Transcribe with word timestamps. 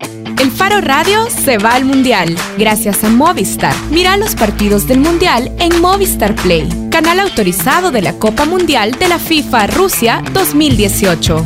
El 0.00 0.50
Faro 0.50 0.80
Radio 0.80 1.28
se 1.30 1.58
va 1.58 1.74
al 1.74 1.84
Mundial 1.84 2.36
gracias 2.58 3.02
a 3.04 3.08
Movistar. 3.08 3.74
Mira 3.90 4.16
los 4.16 4.34
partidos 4.34 4.86
del 4.86 4.98
Mundial 5.00 5.54
en 5.58 5.80
Movistar 5.80 6.34
Play, 6.34 6.68
canal 6.90 7.20
autorizado 7.20 7.90
de 7.90 8.02
la 8.02 8.18
Copa 8.18 8.44
Mundial 8.44 8.92
de 8.92 9.08
la 9.08 9.18
FIFA 9.18 9.66
Rusia 9.68 10.22
2018. 10.32 11.44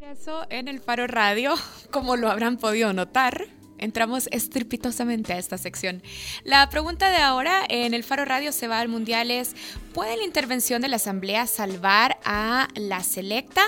Regreso 0.00 0.46
en 0.50 0.68
el 0.68 0.80
Faro 0.80 1.06
Radio, 1.06 1.54
como 1.90 2.16
lo 2.16 2.30
habrán 2.30 2.56
podido 2.56 2.92
notar. 2.92 3.46
Entramos 3.78 4.28
estrepitosamente 4.32 5.34
a 5.34 5.38
esta 5.38 5.58
sección. 5.58 6.02
La 6.44 6.68
pregunta 6.70 7.10
de 7.10 7.18
ahora 7.18 7.62
en 7.68 7.92
el 7.92 8.04
Faro 8.04 8.24
Radio 8.24 8.52
se 8.52 8.68
va 8.68 8.80
al 8.80 8.88
Mundial 8.88 9.30
es, 9.30 9.54
¿puede 9.96 10.18
la 10.18 10.24
intervención 10.24 10.82
de 10.82 10.88
la 10.88 10.96
Asamblea 10.96 11.46
salvar 11.46 12.18
a 12.22 12.68
la 12.74 13.02
selecta? 13.02 13.62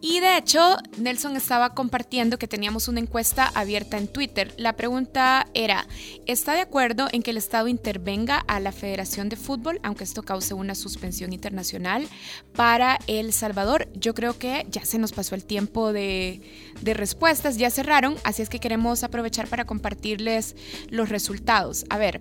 Y 0.00 0.18
de 0.18 0.36
hecho, 0.36 0.76
Nelson 0.96 1.36
estaba 1.36 1.72
compartiendo 1.72 2.36
que 2.36 2.48
teníamos 2.48 2.88
una 2.88 2.98
encuesta 2.98 3.46
abierta 3.54 3.96
en 3.96 4.08
Twitter. 4.08 4.52
La 4.56 4.74
pregunta 4.74 5.46
era, 5.54 5.86
¿está 6.26 6.54
de 6.54 6.62
acuerdo 6.62 7.06
en 7.12 7.22
que 7.22 7.30
el 7.30 7.36
Estado 7.36 7.68
intervenga 7.68 8.38
a 8.48 8.58
la 8.58 8.72
Federación 8.72 9.28
de 9.28 9.36
Fútbol, 9.36 9.78
aunque 9.84 10.02
esto 10.02 10.24
cause 10.24 10.52
una 10.52 10.74
suspensión 10.74 11.32
internacional 11.32 12.08
para 12.56 12.98
El 13.06 13.32
Salvador? 13.32 13.88
Yo 13.94 14.14
creo 14.14 14.36
que 14.36 14.66
ya 14.68 14.84
se 14.84 14.98
nos 14.98 15.12
pasó 15.12 15.36
el 15.36 15.44
tiempo 15.44 15.92
de, 15.92 16.42
de 16.80 16.94
respuestas, 16.94 17.56
ya 17.56 17.70
cerraron, 17.70 18.16
así 18.24 18.42
es 18.42 18.48
que 18.48 18.58
queremos 18.58 19.04
aprovechar 19.04 19.46
para 19.46 19.64
compartirles 19.64 20.56
los 20.90 21.08
resultados. 21.08 21.84
A 21.88 21.98
ver. 21.98 22.20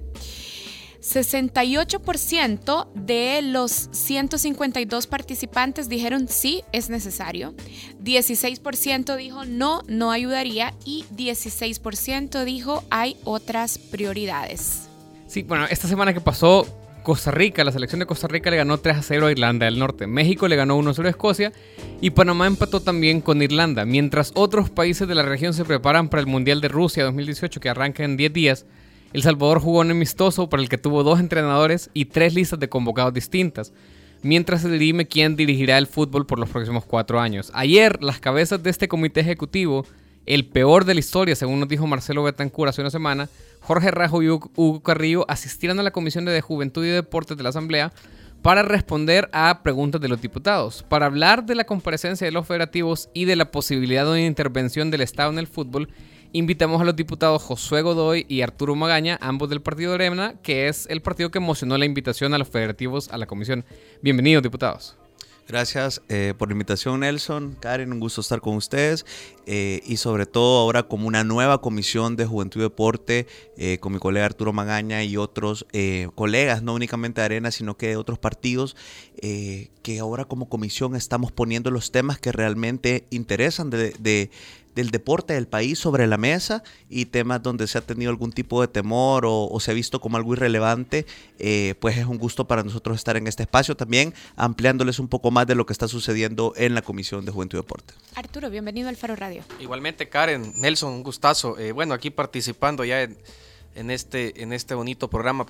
68% 1.07 2.87
de 2.93 3.41
los 3.41 3.89
152 3.91 5.07
participantes 5.07 5.87
dijeron 5.87 6.27
sí, 6.27 6.63
es 6.73 6.89
necesario. 6.89 7.53
16% 8.03 9.15
dijo 9.15 9.45
no, 9.45 9.83
no 9.87 10.11
ayudaría. 10.11 10.73
Y 10.85 11.05
16% 11.15 12.43
dijo 12.43 12.83
hay 12.89 13.15
otras 13.23 13.77
prioridades. 13.77 14.89
Sí, 15.27 15.43
bueno, 15.43 15.65
esta 15.69 15.87
semana 15.87 16.13
que 16.13 16.21
pasó, 16.21 16.67
Costa 17.03 17.31
Rica, 17.31 17.63
la 17.63 17.71
selección 17.71 17.99
de 17.99 18.05
Costa 18.05 18.27
Rica 18.27 18.51
le 18.51 18.57
ganó 18.57 18.79
3 18.79 18.97
a 18.97 19.01
0 19.01 19.27
a 19.27 19.31
Irlanda 19.31 19.65
del 19.65 19.79
Norte. 19.79 20.07
México 20.07 20.49
le 20.49 20.57
ganó 20.57 20.75
1 20.75 20.89
a 20.89 20.93
0 20.93 21.07
a 21.07 21.11
Escocia. 21.11 21.53
Y 22.01 22.09
Panamá 22.09 22.47
empató 22.47 22.81
también 22.81 23.21
con 23.21 23.41
Irlanda. 23.41 23.85
Mientras 23.85 24.33
otros 24.35 24.69
países 24.69 25.07
de 25.07 25.15
la 25.15 25.23
región 25.23 25.53
se 25.53 25.63
preparan 25.63 26.09
para 26.09 26.19
el 26.19 26.27
Mundial 26.27 26.59
de 26.59 26.67
Rusia 26.67 27.05
2018 27.05 27.61
que 27.61 27.69
arranca 27.69 28.03
en 28.03 28.17
10 28.17 28.33
días, 28.33 28.65
El 29.17 29.23
Salvador 29.23 29.59
jugó 29.59 29.79
un 29.79 29.89
amistoso 29.89 30.47
para 30.47 30.61
el 30.61 30.69
que 30.69 30.77
tuvo 30.77 31.01
dos 31.01 31.19
entrenadores 31.19 31.89
y 31.95 32.05
tres 32.05 32.35
listas 32.35 32.59
de 32.59 32.69
convocados 32.69 33.15
distintas. 33.15 33.73
Mientras 34.21 34.61
se 34.61 34.69
dirime 34.69 35.07
quién 35.07 35.35
dirigirá 35.35 35.79
el 35.79 35.87
fútbol 35.87 36.27
por 36.27 36.37
los 36.37 36.47
próximos 36.51 36.85
cuatro 36.85 37.19
años. 37.19 37.49
Ayer, 37.55 38.03
las 38.03 38.19
cabezas 38.19 38.61
de 38.61 38.69
este 38.69 38.87
comité 38.87 39.21
ejecutivo, 39.21 39.87
el 40.27 40.45
peor 40.45 40.85
de 40.85 40.93
la 40.93 40.99
historia, 40.99 41.35
según 41.35 41.59
nos 41.59 41.67
dijo 41.67 41.87
Marcelo 41.87 42.21
Betancur 42.21 42.67
hace 42.67 42.81
una 42.81 42.91
semana, 42.91 43.27
Jorge 43.61 43.89
Rajo 43.89 44.21
y 44.21 44.29
Hugo 44.29 44.83
Carrillo 44.83 45.25
asistieron 45.27 45.79
a 45.79 45.83
la 45.83 45.89
Comisión 45.89 46.25
de 46.25 46.39
Juventud 46.39 46.85
y 46.85 46.89
Deportes 46.89 47.37
de 47.37 47.41
la 47.41 47.49
Asamblea 47.49 47.91
para 48.43 48.61
responder 48.61 49.31
a 49.33 49.63
preguntas 49.63 49.99
de 49.99 50.09
los 50.09 50.21
diputados, 50.21 50.85
para 50.87 51.07
hablar 51.07 51.43
de 51.43 51.55
la 51.55 51.63
comparecencia 51.63 52.25
de 52.25 52.31
los 52.31 52.45
federativos 52.45 53.09
y 53.15 53.25
de 53.25 53.35
la 53.35 53.49
posibilidad 53.49 54.05
de 54.05 54.11
una 54.11 54.21
intervención 54.21 54.91
del 54.91 55.01
Estado 55.01 55.31
en 55.31 55.39
el 55.39 55.47
fútbol. 55.47 55.89
Invitamos 56.37 56.79
a 56.79 56.83
los 56.83 56.95
diputados 56.95 57.41
Josué 57.41 57.81
Godoy 57.81 58.27
y 58.29 58.41
Arturo 58.41 58.75
Magaña, 58.75 59.17
ambos 59.21 59.49
del 59.49 59.59
partido 59.59 59.89
de 59.89 59.95
Arena, 59.95 60.35
que 60.43 60.67
es 60.67 60.85
el 60.87 61.01
partido 61.01 61.31
que 61.31 61.39
emocionó 61.39 61.79
la 61.79 61.85
invitación 61.85 62.31
a 62.35 62.37
los 62.37 62.47
federativos 62.47 63.09
a 63.09 63.17
la 63.17 63.25
comisión. 63.25 63.65
Bienvenidos, 64.03 64.43
diputados. 64.43 64.95
Gracias 65.47 66.01
eh, 66.09 66.33
por 66.37 66.49
la 66.49 66.51
invitación, 66.51 66.99
Nelson. 66.99 67.55
Karen, 67.59 67.93
un 67.93 67.99
gusto 67.99 68.19
estar 68.19 68.41
con 68.41 68.55
ustedes. 68.55 69.05
Eh, 69.45 69.81
y 69.85 69.95
sobre 69.97 70.25
todo 70.25 70.59
ahora 70.59 70.83
como 70.83 71.07
una 71.07 71.23
nueva 71.23 71.61
comisión 71.61 72.17
de 72.17 72.25
Juventud 72.25 72.59
y 72.59 72.63
Deporte, 72.63 73.27
eh, 73.57 73.79
con 73.79 73.93
mi 73.93 73.99
colega 73.99 74.25
Arturo 74.25 74.51
Magaña 74.51 75.03
y 75.03 75.15
otros 75.15 75.65
colegas, 76.15 76.61
no 76.61 76.73
únicamente 76.73 77.21
de 77.21 77.25
Arena, 77.25 77.49
sino 77.49 77.77
que 77.77 77.87
de 77.87 77.95
otros 77.95 78.19
partidos, 78.19 78.75
que 79.21 79.99
ahora 79.99 80.25
como 80.25 80.49
comisión 80.49 80.95
estamos 80.95 81.31
poniendo 81.31 81.71
los 81.71 81.91
temas 81.91 82.19
que 82.19 82.31
realmente 82.31 83.05
interesan 83.09 83.69
de, 83.69 84.29
del 84.77 84.91
deporte 84.91 85.33
del 85.33 85.47
país 85.47 85.79
sobre 85.79 86.05
la 86.05 86.17
mesa 86.17 86.61
y 86.87 87.05
temas 87.05 87.41
donde 87.41 87.65
se 87.65 87.79
ha 87.79 87.81
tenido 87.81 88.11
algún 88.11 88.31
tipo 88.31 88.61
de 88.61 88.67
temor 88.67 89.23
o, 89.25 89.59
se 89.59 89.71
ha 89.71 89.73
visto 89.73 89.99
como 89.99 90.17
algo 90.17 90.33
irrelevante, 90.33 91.07
eh, 91.39 91.73
pues 91.79 91.97
es 91.97 92.05
un 92.05 92.19
gusto 92.19 92.47
para 92.47 92.61
nosotros 92.61 92.95
estar 92.95 93.17
en 93.17 93.25
este 93.25 93.41
espacio 93.41 93.75
también, 93.75 94.13
ampliándoles 94.35 94.99
un 94.99 95.07
poco 95.07 95.31
más 95.31 95.47
de 95.47 95.55
lo 95.55 95.65
que 95.65 95.73
está 95.73 95.87
sucediendo 95.87 96.53
en 96.57 96.75
la 96.75 96.83
Comisión 96.83 97.25
de 97.25 97.31
Juventud 97.31 97.57
y 97.57 97.61
Deporte. 97.61 97.95
Arturo, 98.13 98.51
bienvenido 98.51 98.87
al 98.87 98.97
Faro 98.97 99.15
Radio. 99.15 99.43
Igualmente, 99.59 100.09
Karen, 100.09 100.53
Nelson, 100.57 100.93
un 100.93 101.01
gustazo. 101.01 101.57
Eh, 101.57 101.71
bueno, 101.71 101.95
aquí 101.95 102.11
participando 102.11 102.85
ya 102.85 103.01
en, 103.01 103.89
este, 103.89 104.43
en 104.43 104.53
este 104.53 104.75
bonito 104.75 105.09
programa 105.09 105.47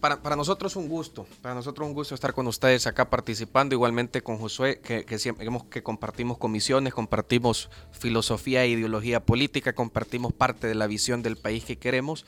para, 0.00 0.22
para, 0.22 0.34
nosotros 0.36 0.76
un 0.76 0.88
gusto, 0.88 1.26
para 1.42 1.54
nosotros 1.54 1.86
un 1.86 1.94
gusto 1.94 2.14
estar 2.14 2.32
con 2.32 2.46
ustedes 2.46 2.86
acá 2.86 3.10
participando, 3.10 3.74
igualmente 3.74 4.22
con 4.22 4.38
Josué, 4.38 4.80
que, 4.80 5.04
que, 5.04 5.18
siempre, 5.18 5.46
que 5.70 5.82
compartimos 5.82 6.38
comisiones, 6.38 6.94
compartimos 6.94 7.68
filosofía 7.92 8.64
e 8.64 8.68
ideología 8.68 9.20
política, 9.20 9.74
compartimos 9.74 10.32
parte 10.32 10.66
de 10.66 10.74
la 10.74 10.86
visión 10.86 11.22
del 11.22 11.36
país 11.36 11.64
que 11.64 11.76
queremos. 11.76 12.24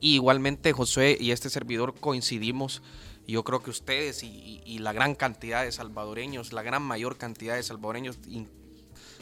Y 0.00 0.14
igualmente 0.14 0.72
Josué 0.72 1.16
y 1.18 1.30
este 1.30 1.48
servidor 1.48 1.94
coincidimos, 1.94 2.82
yo 3.28 3.44
creo 3.44 3.62
que 3.62 3.70
ustedes 3.70 4.24
y, 4.24 4.78
la 4.80 4.92
gran 4.92 5.14
cantidad 5.14 5.62
de 5.62 5.70
salvadoreños, 5.70 6.52
la 6.52 6.62
gran 6.62 6.82
mayor 6.82 7.18
cantidad 7.18 7.54
de 7.54 7.62
salvadoreños, 7.62 8.18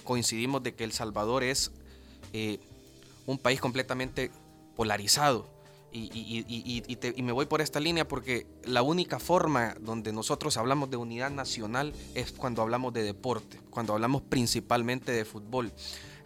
coincidimos 0.05 0.63
de 0.63 0.75
que 0.75 0.85
El 0.85 0.93
Salvador 0.93 1.45
es 1.45 1.71
eh, 2.33 2.61
un 3.27 3.37
país 3.37 3.61
completamente 3.61 4.31
polarizado 4.75 5.60
y, 5.93 7.23
me 7.23 7.33
voy 7.33 7.47
por 7.47 7.61
esta 7.61 7.81
línea 7.81 8.07
porque 8.07 8.47
la 8.65 8.83
única 8.83 9.19
forma 9.19 9.75
donde 9.81 10.13
nosotros 10.13 10.57
hablamos 10.57 10.91
de 10.91 10.97
unidad 10.97 11.31
nacional 11.31 11.93
es 12.15 12.33
cuando 12.33 12.63
hablamos 12.63 12.93
de 12.93 13.03
deporte, 13.03 13.61
cuando 13.71 13.95
hablamos 13.95 14.23
principalmente 14.23 15.13
de 15.13 15.25
fútbol. 15.25 15.73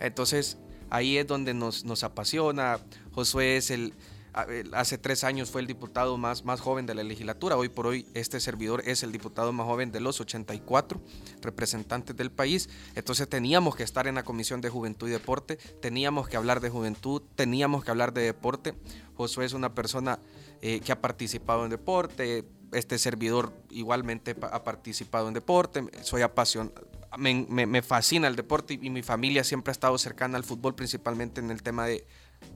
Entonces 0.01 0.59
ahí 0.91 1.17
es 1.17 1.27
donde 1.27 1.55
nos, 1.55 1.85
nos 1.85 2.05
apasiona. 2.05 2.79
Josué 3.13 3.57
es 3.57 3.71
el, 3.71 3.95
hace 4.73 4.99
tres 4.99 5.25
años 5.25 5.51
fue 5.51 5.61
el 5.61 5.67
diputado 5.67 6.17
más, 6.19 6.45
más 6.45 6.61
joven 6.61 6.87
de 6.87 6.95
la 6.95 7.03
legislatura. 7.03 7.57
Hoy 7.57 7.69
por 7.69 7.87
hoy 7.87 8.07
este 8.15 8.41
servidor 8.41 8.83
es 8.87 9.03
el 9.03 9.13
diputado 9.13 9.53
más 9.53 9.67
joven 9.67 9.93
de 9.93 10.01
los 10.01 10.21
84 10.21 11.01
representantes 11.41 12.17
del 12.17 12.31
país. 12.31 12.69
Entonces 12.95 13.29
teníamos 13.29 13.77
que 13.77 13.85
estar 13.85 14.07
en 14.07 14.17
la 14.17 14.25
Comisión 14.25 14.61
de 14.61 14.71
Juventud 14.71 15.09
y 15.09 15.13
Deporte, 15.13 15.57
teníamos 15.81 16.29
que 16.29 16.37
hablar 16.37 16.61
de 16.61 16.71
juventud, 16.71 17.23
teníamos 17.37 17.85
que 17.85 17.91
hablar 17.91 18.13
de 18.13 18.23
deporte. 18.23 18.75
Josué 19.15 19.45
es 19.45 19.53
una 19.53 19.75
persona 19.75 20.19
eh, 20.61 20.81
que 20.81 20.93
ha 20.93 21.01
participado 21.01 21.65
en 21.65 21.71
deporte, 21.71 22.45
este 22.73 22.99
servidor 22.99 23.53
igualmente 23.71 24.37
ha 24.51 24.65
participado 24.65 25.29
en 25.29 25.35
deporte, 25.35 25.85
soy 26.03 26.23
apasionado. 26.23 26.75
Me 27.17 27.83
fascina 27.83 28.27
el 28.27 28.35
deporte 28.35 28.77
y 28.83 28.91
mi 28.91 29.05
familia 29.05 29.45
siempre 29.45 29.71
ha 29.71 29.73
estado 29.73 29.97
cercana 29.99 30.37
al 30.37 30.43
fútbol, 30.43 30.75
principalmente 30.75 31.41
en 31.41 31.53
el 31.53 31.63
tema 31.63 31.87
de, 31.87 32.05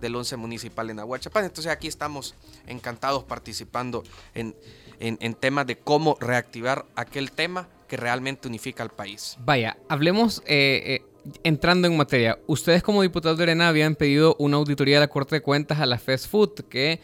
del 0.01 0.17
11 0.17 0.37
municipal 0.37 0.91
en 0.91 0.99
Aguachapán. 1.01 1.45
Entonces 1.45 1.71
aquí 1.73 1.89
estamos 1.89 2.35
encantados 2.67 3.25
participando 3.25 4.05
en, 4.35 4.55
en, 5.01 5.35
temas 5.35 5.67
de 5.67 5.77
cómo 5.77 6.17
reactivar 6.21 6.87
aquel 6.97 7.33
tema 7.33 7.69
que 7.89 7.97
realmente 7.97 8.49
unifica 8.49 8.83
al 8.83 8.91
país. 8.91 9.37
Vaya, 9.41 9.77
hablemos 9.89 10.43
eh, 10.47 11.03
eh, 11.03 11.31
entrando 11.45 11.89
en 11.89 11.97
materia. 11.97 12.39
Ustedes 12.47 12.83
como 12.83 13.03
diputados 13.03 13.39
de 13.39 13.45
Arena 13.45 13.69
habían 13.69 13.95
pedido 13.95 14.37
una 14.39 14.57
auditoría 14.57 14.97
de 14.97 15.01
la 15.01 15.09
Corte 15.09 15.37
de 15.37 15.41
Cuentas 15.41 15.81
a 15.81 15.87
la 15.87 15.99
Fast 15.99 16.29
Food 16.29 16.65
que... 16.69 17.01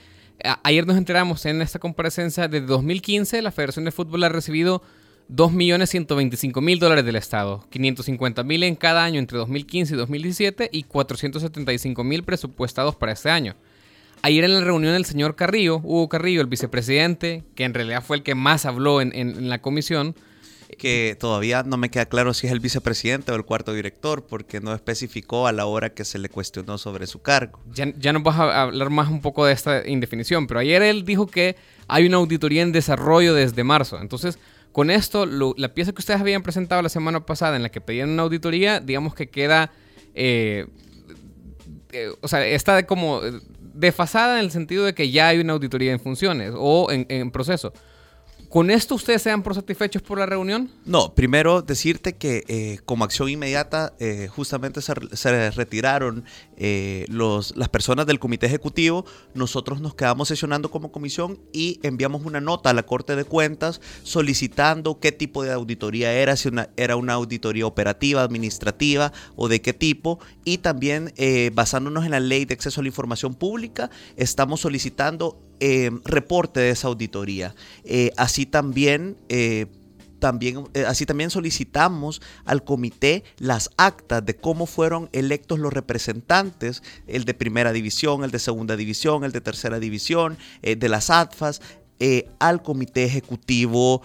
Ayer 0.65 0.85
nos 0.85 0.97
enteramos 0.97 1.47
en 1.47 1.63
esta 1.63 1.79
comparecencia 1.79 2.49
de 2.49 2.61
2015 2.61 3.41
la 3.41 3.53
Federación 3.53 3.85
de 3.85 3.93
Fútbol 3.93 4.25
ha 4.25 4.29
recibido 4.29 4.83
2.125.000 5.31 6.79
dólares 6.79 7.05
del 7.05 7.17
Estado, 7.17 7.65
550.000 7.73 8.65
en 8.65 8.77
cada 8.77 9.05
año 9.05 9.19
entre 9.19 9.39
2015 9.39 9.95
y 9.95 9.97
2017 9.97 10.69
y 10.73 10.85
475.000 10.85 12.25
presupuestados 12.25 12.95
para 12.97 13.13
este 13.13 13.31
año. 13.31 13.55
Ayer 14.23 14.45
en 14.45 14.55
la 14.55 14.61
reunión 14.61 14.95
del 14.95 15.05
señor 15.05 15.37
Carrillo, 15.37 15.81
Hugo 15.83 16.09
Carrillo, 16.09 16.41
el 16.41 16.47
vicepresidente, 16.47 17.45
que 17.55 17.65
en 17.65 17.75
realidad 17.75 18.03
fue 18.03 18.17
el 18.19 18.23
que 18.23 18.35
más 18.35 18.65
habló 18.65 19.01
en, 19.01 19.49
la 19.51 19.61
comisión, 19.61 20.15
que 20.79 21.17
todavía 21.21 21.63
no 21.63 21.77
me 21.77 21.91
queda 21.91 22.07
claro 22.07 22.33
si 22.33 22.47
es 22.47 22.53
el 22.53 22.61
vicepresidente 22.61 23.33
o 23.33 23.35
el 23.35 23.45
cuarto 23.45 23.75
director, 23.75 24.27
porque 24.27 24.61
no 24.61 24.73
especificó 24.75 25.47
a 25.47 25.53
la 25.53 25.67
hora 25.67 25.93
que 25.93 26.05
se 26.05 26.19
le 26.19 26.31
cuestionó 26.31 26.79
sobre 26.79 27.07
su 27.07 27.21
cargo. 27.21 27.61
Ya, 27.71 27.93
ya 27.99 28.15
nos 28.15 28.23
vas 28.23 28.39
a 28.39 28.63
hablar 28.63 28.89
más 28.89 29.09
un 29.09 29.21
poco 29.21 29.45
de 29.45 29.53
esta 29.53 29.87
indefinición, 29.87 30.47
pero 30.47 30.61
ayer 30.61 30.83
él 30.83 31.05
dijo 31.05 31.27
que 31.27 31.57
hay 31.87 32.07
una 32.07 32.17
auditoría 32.17 32.63
en 32.63 32.73
desarrollo 32.73 33.35
desde 33.35 33.63
marzo. 33.63 34.01
Entonces, 34.01 34.39
con 34.75 34.91
esto, 34.91 35.25
la 35.25 35.69
pieza 35.73 35.93
que 35.93 36.01
ustedes 36.01 36.21
habían 36.21 36.43
presentado 36.43 36.83
la 36.83 36.89
semana 36.89 37.25
pasada 37.25 37.55
en 37.55 37.63
la 37.63 37.69
que 37.69 37.81
pedían 37.81 38.11
una 38.11 38.25
auditoría, 38.25 38.81
digamos 38.81 39.15
que 39.15 39.31
queda, 39.31 39.71
eh, 40.17 40.67
eh, 41.93 42.09
o 42.21 42.27
sea, 42.27 42.45
está 42.45 42.85
como 42.85 43.21
desfasada 43.61 44.41
en 44.41 44.47
el 44.47 44.51
sentido 44.51 44.85
de 44.85 44.93
que 44.93 45.13
ya 45.13 45.29
hay 45.29 45.39
una 45.39 45.53
auditoría 45.53 45.93
en 45.93 46.01
funciones 46.01 46.55
o 46.57 46.89
en, 46.91 47.31
proceso. 47.31 47.73
¿Con 48.55 48.71
esto 48.71 48.95
ustedes 48.95 49.21
se 49.21 49.31
dan 49.31 49.43
por 49.43 49.57
satisfechos 49.57 50.01
por 50.01 50.17
la 50.17 50.27
reunión? 50.27 50.71
No, 50.85 51.13
primero 51.13 51.61
decirte 51.61 52.13
que 52.13 52.45
eh, 52.47 52.79
como 52.85 53.03
acción 53.03 53.29
inmediata 53.29 53.95
eh, 53.99 54.29
justamente 54.31 54.81
se, 54.81 55.51
retiraron 55.51 56.25
eh, 56.57 57.05
las 57.09 57.69
personas 57.69 58.07
del 58.07 58.21
comité 58.21 58.47
ejecutivo, 58.47 59.07
nosotros 59.35 59.81
nos 59.81 59.97
quedamos 59.97 60.29
sesionando 60.29 60.71
como 60.71 60.93
comisión 60.93 61.41
y 61.53 61.81
enviamos 61.83 62.25
una 62.25 62.41
nota 62.41 62.71
a 62.71 62.75
la 62.75 62.85
Corte 62.85 63.17
de 63.17 63.25
Cuentas 63.25 63.81
solicitando 64.05 65.01
qué 65.01 65.11
tipo 65.11 65.43
de 65.43 65.51
auditoría 65.51 66.13
era, 66.13 66.37
si 66.37 66.49
era 66.77 66.95
una 66.95 67.15
auditoría 67.15 67.67
operativa, 67.67 68.23
administrativa 68.23 69.13
o 69.35 69.49
de 69.49 69.63
qué 69.63 69.73
tipo, 69.73 70.21
y 70.45 70.59
también 70.59 71.13
basándonos 71.55 72.05
en 72.05 72.13
la 72.13 72.21
ley 72.21 72.45
de 72.45 72.55
acceso 72.55 72.81
a 72.81 72.85
la 72.85 72.89
información 72.89 73.35
pública, 73.35 73.91
estamos 74.17 74.61
solicitando 74.61 75.41
eh, 75.61 75.91
reporte 76.05 76.61
de 76.61 76.71
esa 76.71 76.89
auditoría. 76.89 77.55
Eh, 77.85 78.11
así 78.17 78.47
también... 78.47 79.17
Eh, 79.29 79.67
también, 80.21 80.65
así 80.87 81.05
también 81.05 81.29
solicitamos 81.29 82.23
al 82.47 82.65
comité 82.65 83.25
las 83.37 83.69
actas 83.77 84.25
de 84.25 84.35
cómo 84.35 84.65
fueron 84.65 85.11
electos 85.13 85.59
los 85.59 85.71
representantes, 85.71 86.83
el 87.07 87.27
de 87.27 87.35
primera 87.35 87.75
división, 87.75 88.25
el 88.25 88.31
de 88.31 88.39
segunda 88.39 88.75
división, 88.75 89.25
el 89.25 89.33
de 89.33 89.43
tercera 89.43 89.79
división, 89.79 90.39
de 90.63 90.89
las 90.89 91.11
ADFAS, 91.11 91.61
al 92.39 92.63
comité 92.63 93.05
ejecutivo 93.05 94.01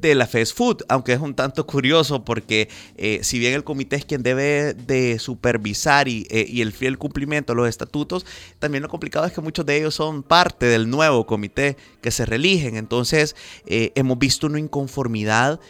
de 0.00 0.14
la 0.14 0.26
fast 0.26 0.56
food, 0.56 0.82
aunque 0.88 1.12
es 1.12 1.20
un 1.20 1.34
tanto 1.34 1.66
curioso 1.66 2.24
porque 2.24 2.68
eh, 2.96 3.20
si 3.22 3.38
bien 3.38 3.54
el 3.54 3.64
comité 3.64 3.96
es 3.96 4.04
quien 4.04 4.22
debe 4.22 4.74
de 4.74 5.18
supervisar 5.18 6.08
y, 6.08 6.26
eh, 6.30 6.46
y, 6.48 6.60
el 6.62 6.72
fiel 6.72 6.98
cumplimiento 6.98 7.52
de 7.52 7.56
los 7.56 7.68
estatutos, 7.68 8.26
también 8.58 8.82
lo 8.82 8.88
complicado 8.88 9.26
es 9.26 9.32
que 9.32 9.40
muchos 9.40 9.66
de 9.66 9.76
ellos 9.76 9.94
son 9.94 10.22
parte 10.22 10.66
del 10.66 10.90
nuevo 10.90 11.26
comité 11.26 11.76
que 12.00 12.10
se 12.10 12.26
religen. 12.26 12.76
Entonces 12.76 13.36
eh, 13.66 13.92
hemos 13.94 14.18
visto 14.18 14.46
una 14.46 14.58
inconformidad. 14.58 15.60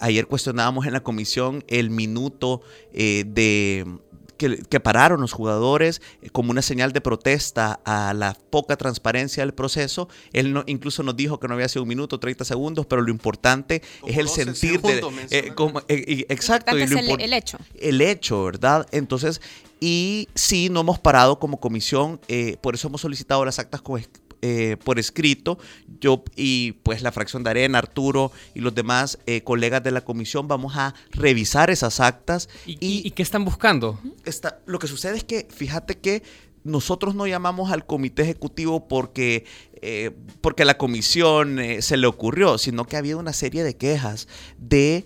ayer 0.00 0.26
cuestionábamos 0.26 0.86
en 0.86 0.92
la 0.92 1.02
comisión 1.02 1.64
el 1.66 1.90
minuto 1.90 2.60
de 2.92 3.86
que, 4.36 4.80
pararon 4.80 5.20
los 5.20 5.32
jugadores 5.32 6.02
eh, 6.22 6.30
como 6.30 6.50
una 6.50 6.62
señal 6.62 6.92
de 6.92 7.00
protesta 7.00 7.80
a 7.84 8.14
la 8.14 8.36
poca 8.50 8.76
transparencia 8.76 9.42
del 9.42 9.54
proceso. 9.54 10.08
Él 10.32 10.52
no, 10.52 10.64
incluso 10.66 11.02
nos 11.02 11.16
dijo 11.16 11.40
que 11.40 11.48
no 11.48 11.54
había 11.54 11.68
sido 11.68 11.82
un 11.82 11.88
minuto, 11.88 12.20
30 12.20 12.44
segundos, 12.44 12.86
pero 12.86 13.02
lo 13.02 13.10
importante 13.10 13.82
es 14.06 14.16
el 14.16 14.28
sentir 14.28 14.80
de... 14.80 14.98
Eh, 15.30 15.54
eh, 15.88 16.26
exacto. 16.28 16.76
es 16.76 16.90
el, 16.90 17.32
hecho. 17.32 17.58
El 17.74 18.00
hecho, 18.00 18.44
¿verdad? 18.44 18.86
Entonces, 18.92 19.40
y 19.80 20.28
sí, 20.34 20.68
no 20.70 20.80
hemos 20.80 20.98
parado 20.98 21.38
como 21.38 21.58
comisión, 21.58 22.20
por 22.60 22.74
eso 22.74 22.88
hemos 22.88 23.00
solicitado 23.00 23.44
las 23.44 23.58
actas 23.58 23.82
con 23.82 23.98
eh, 24.42 24.76
por 24.84 24.98
escrito. 24.98 25.58
Yo 26.00 26.24
y 26.36 26.72
pues 26.82 27.02
la 27.02 27.12
fracción 27.12 27.42
de 27.42 27.50
Arena, 27.50 27.78
Arturo 27.78 28.32
y 28.54 28.60
los 28.60 28.74
demás 28.74 29.18
eh, 29.26 29.42
colegas 29.42 29.82
de 29.82 29.90
la 29.90 30.02
comisión 30.02 30.48
vamos 30.48 30.76
a 30.76 30.94
revisar 31.10 31.70
esas 31.70 32.00
actas. 32.00 32.48
¿Y, 32.66 33.10
qué 33.12 33.22
están 33.22 33.44
buscando? 33.44 33.98
Está, 34.24 34.60
lo 34.66 34.78
que 34.78 34.86
sucede 34.86 35.16
es 35.16 35.24
que 35.24 35.46
fíjate 35.50 35.98
que 35.98 36.22
nosotros 36.64 37.14
no 37.14 37.26
llamamos 37.26 37.70
al 37.70 37.86
comité 37.86 38.22
ejecutivo 38.22 38.88
porque, 38.88 39.44
eh, 39.80 40.10
porque 40.40 40.64
la 40.64 40.76
comisión 40.76 41.60
se 41.80 41.96
le 41.96 42.06
ocurrió, 42.06 42.58
sino 42.58 42.84
que 42.86 42.96
había 42.96 43.16
una 43.16 43.32
serie 43.32 43.62
de 43.62 43.76
quejas 43.76 44.26
de 44.58 45.04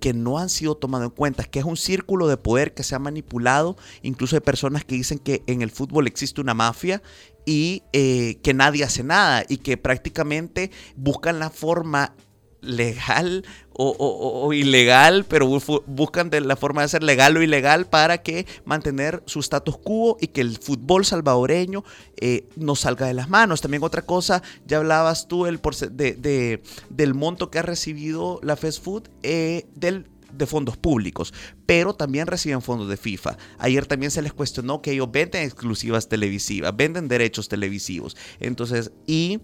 que 0.00 0.12
no 0.12 0.38
han 0.38 0.48
sido 0.48 0.74
tomadas 0.74 1.06
en 1.06 1.14
cuenta, 1.14 1.44
que 1.44 1.60
es 1.60 1.64
un 1.64 1.76
círculo 1.76 2.26
de 2.26 2.36
poder 2.36 2.74
que 2.74 2.82
se 2.82 2.96
ha 2.96 2.98
manipulado, 2.98 3.76
incluso 4.02 4.34
hay 4.34 4.40
personas 4.40 4.84
que 4.84 4.96
dicen 4.96 5.20
que 5.20 5.44
en 5.46 5.62
el 5.62 5.70
fútbol 5.70 6.08
existe 6.08 6.40
una 6.40 6.52
mafia 6.52 7.00
y 7.46 7.84
eh, 7.92 8.38
que 8.42 8.54
nadie 8.54 8.84
hace 8.84 9.04
nada 9.04 9.44
y 9.48 9.58
que 9.58 9.76
prácticamente 9.76 10.70
buscan 10.96 11.38
la 11.38 11.50
forma 11.50 12.14
legal 12.62 13.44
o, 13.74 14.52
ilegal, 14.52 15.24
pero 15.24 15.48
buscan 15.86 16.30
de 16.30 16.40
la 16.40 16.56
forma 16.56 16.82
de 16.82 16.88
ser 16.88 17.02
legal 17.02 17.36
o 17.36 17.42
ilegal 17.42 17.86
para 17.86 18.18
que 18.18 18.46
mantener 18.64 19.22
su 19.26 19.40
status 19.40 19.78
quo 19.78 20.16
y 20.20 20.28
que 20.28 20.40
el 20.42 20.58
fútbol 20.58 21.04
salvadoreño 21.04 21.82
eh, 22.16 22.46
no 22.56 22.76
salga 22.76 23.06
de 23.06 23.14
las 23.14 23.28
manos. 23.28 23.60
También 23.60 23.82
otra 23.82 24.02
cosa, 24.02 24.42
ya 24.66 24.78
hablabas 24.78 25.26
tú 25.26 25.46
el 25.46 25.60
de, 25.90 26.62
del 26.90 27.14
monto 27.14 27.50
que 27.50 27.58
ha 27.58 27.62
recibido 27.62 28.40
la 28.42 28.56
fast 28.56 28.84
food 28.84 29.08
eh, 29.22 29.66
del 29.74 30.06
de 30.32 30.46
fondos 30.46 30.76
públicos, 30.76 31.32
pero 31.66 31.94
también 31.94 32.26
reciben 32.26 32.62
fondos 32.62 32.88
de 32.88 32.96
FIFA. 32.96 33.36
Ayer 33.58 33.86
también 33.86 34.10
se 34.10 34.22
les 34.22 34.32
cuestionó 34.32 34.82
que 34.82 34.92
ellos 34.92 35.10
venden 35.10 35.44
exclusivas 35.44 36.08
televisivas, 36.08 36.76
venden 36.76 37.08
derechos 37.08 37.48
televisivos. 37.48 38.16
Entonces, 38.40 38.92
y 39.06 39.40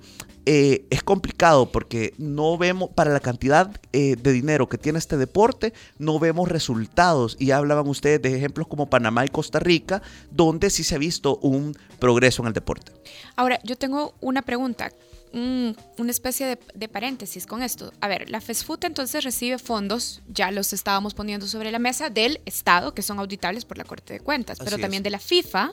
eh, 0.46 0.87
es 0.90 1.02
complicado 1.02 1.70
porque 1.70 2.14
no 2.19 2.56
vemos, 2.56 2.90
para 2.94 3.12
la 3.12 3.20
cantidad 3.20 3.70
eh, 3.93 4.17
de 4.17 4.32
dinero 4.32 4.69
que 4.69 4.79
tiene 4.79 4.99
este 4.99 5.17
deporte, 5.17 5.73
no 5.99 6.19
vemos 6.19 6.49
resultados. 6.49 7.37
Y 7.38 7.50
hablaban 7.50 7.87
ustedes 7.87 8.23
de 8.23 8.37
ejemplos 8.37 8.67
como 8.67 8.88
Panamá 8.88 9.25
y 9.25 9.29
Costa 9.29 9.58
Rica, 9.58 10.02
donde 10.31 10.70
sí 10.70 10.85
se 10.85 10.94
ha 10.94 10.99
visto 10.99 11.37
un 11.38 11.76
progreso 11.99 12.43
en 12.43 12.49
el 12.49 12.55
deporte. 12.55 12.93
Ahora, 13.37 13.61
yo 13.64 13.76
tengo 13.76 14.14
una 14.20 14.43
pregunta 14.43 14.90
una 15.32 16.10
especie 16.10 16.58
de, 16.75 16.88
paréntesis 16.88 17.46
con 17.46 17.62
esto. 17.62 17.92
A 18.00 18.08
ver, 18.08 18.28
la 18.30 18.40
food 18.40 18.84
entonces 18.84 19.25
recibe 19.25 19.58
fondos, 19.58 20.22
ya 20.28 20.50
los 20.50 20.72
estábamos 20.72 21.14
poniendo 21.14 21.46
sobre 21.46 21.70
la 21.70 21.78
mesa, 21.78 22.10
del 22.10 22.40
Estado, 22.46 22.94
que 22.94 23.02
son 23.02 23.19
auditables 23.19 23.64
por 23.64 23.78
la 23.78 23.84
Corte 23.84 24.14
de 24.14 24.20
Cuentas, 24.20 24.58
pero 24.62 24.78
también 24.78 25.02
de 25.02 25.10
la 25.10 25.19
FIFA 25.19 25.72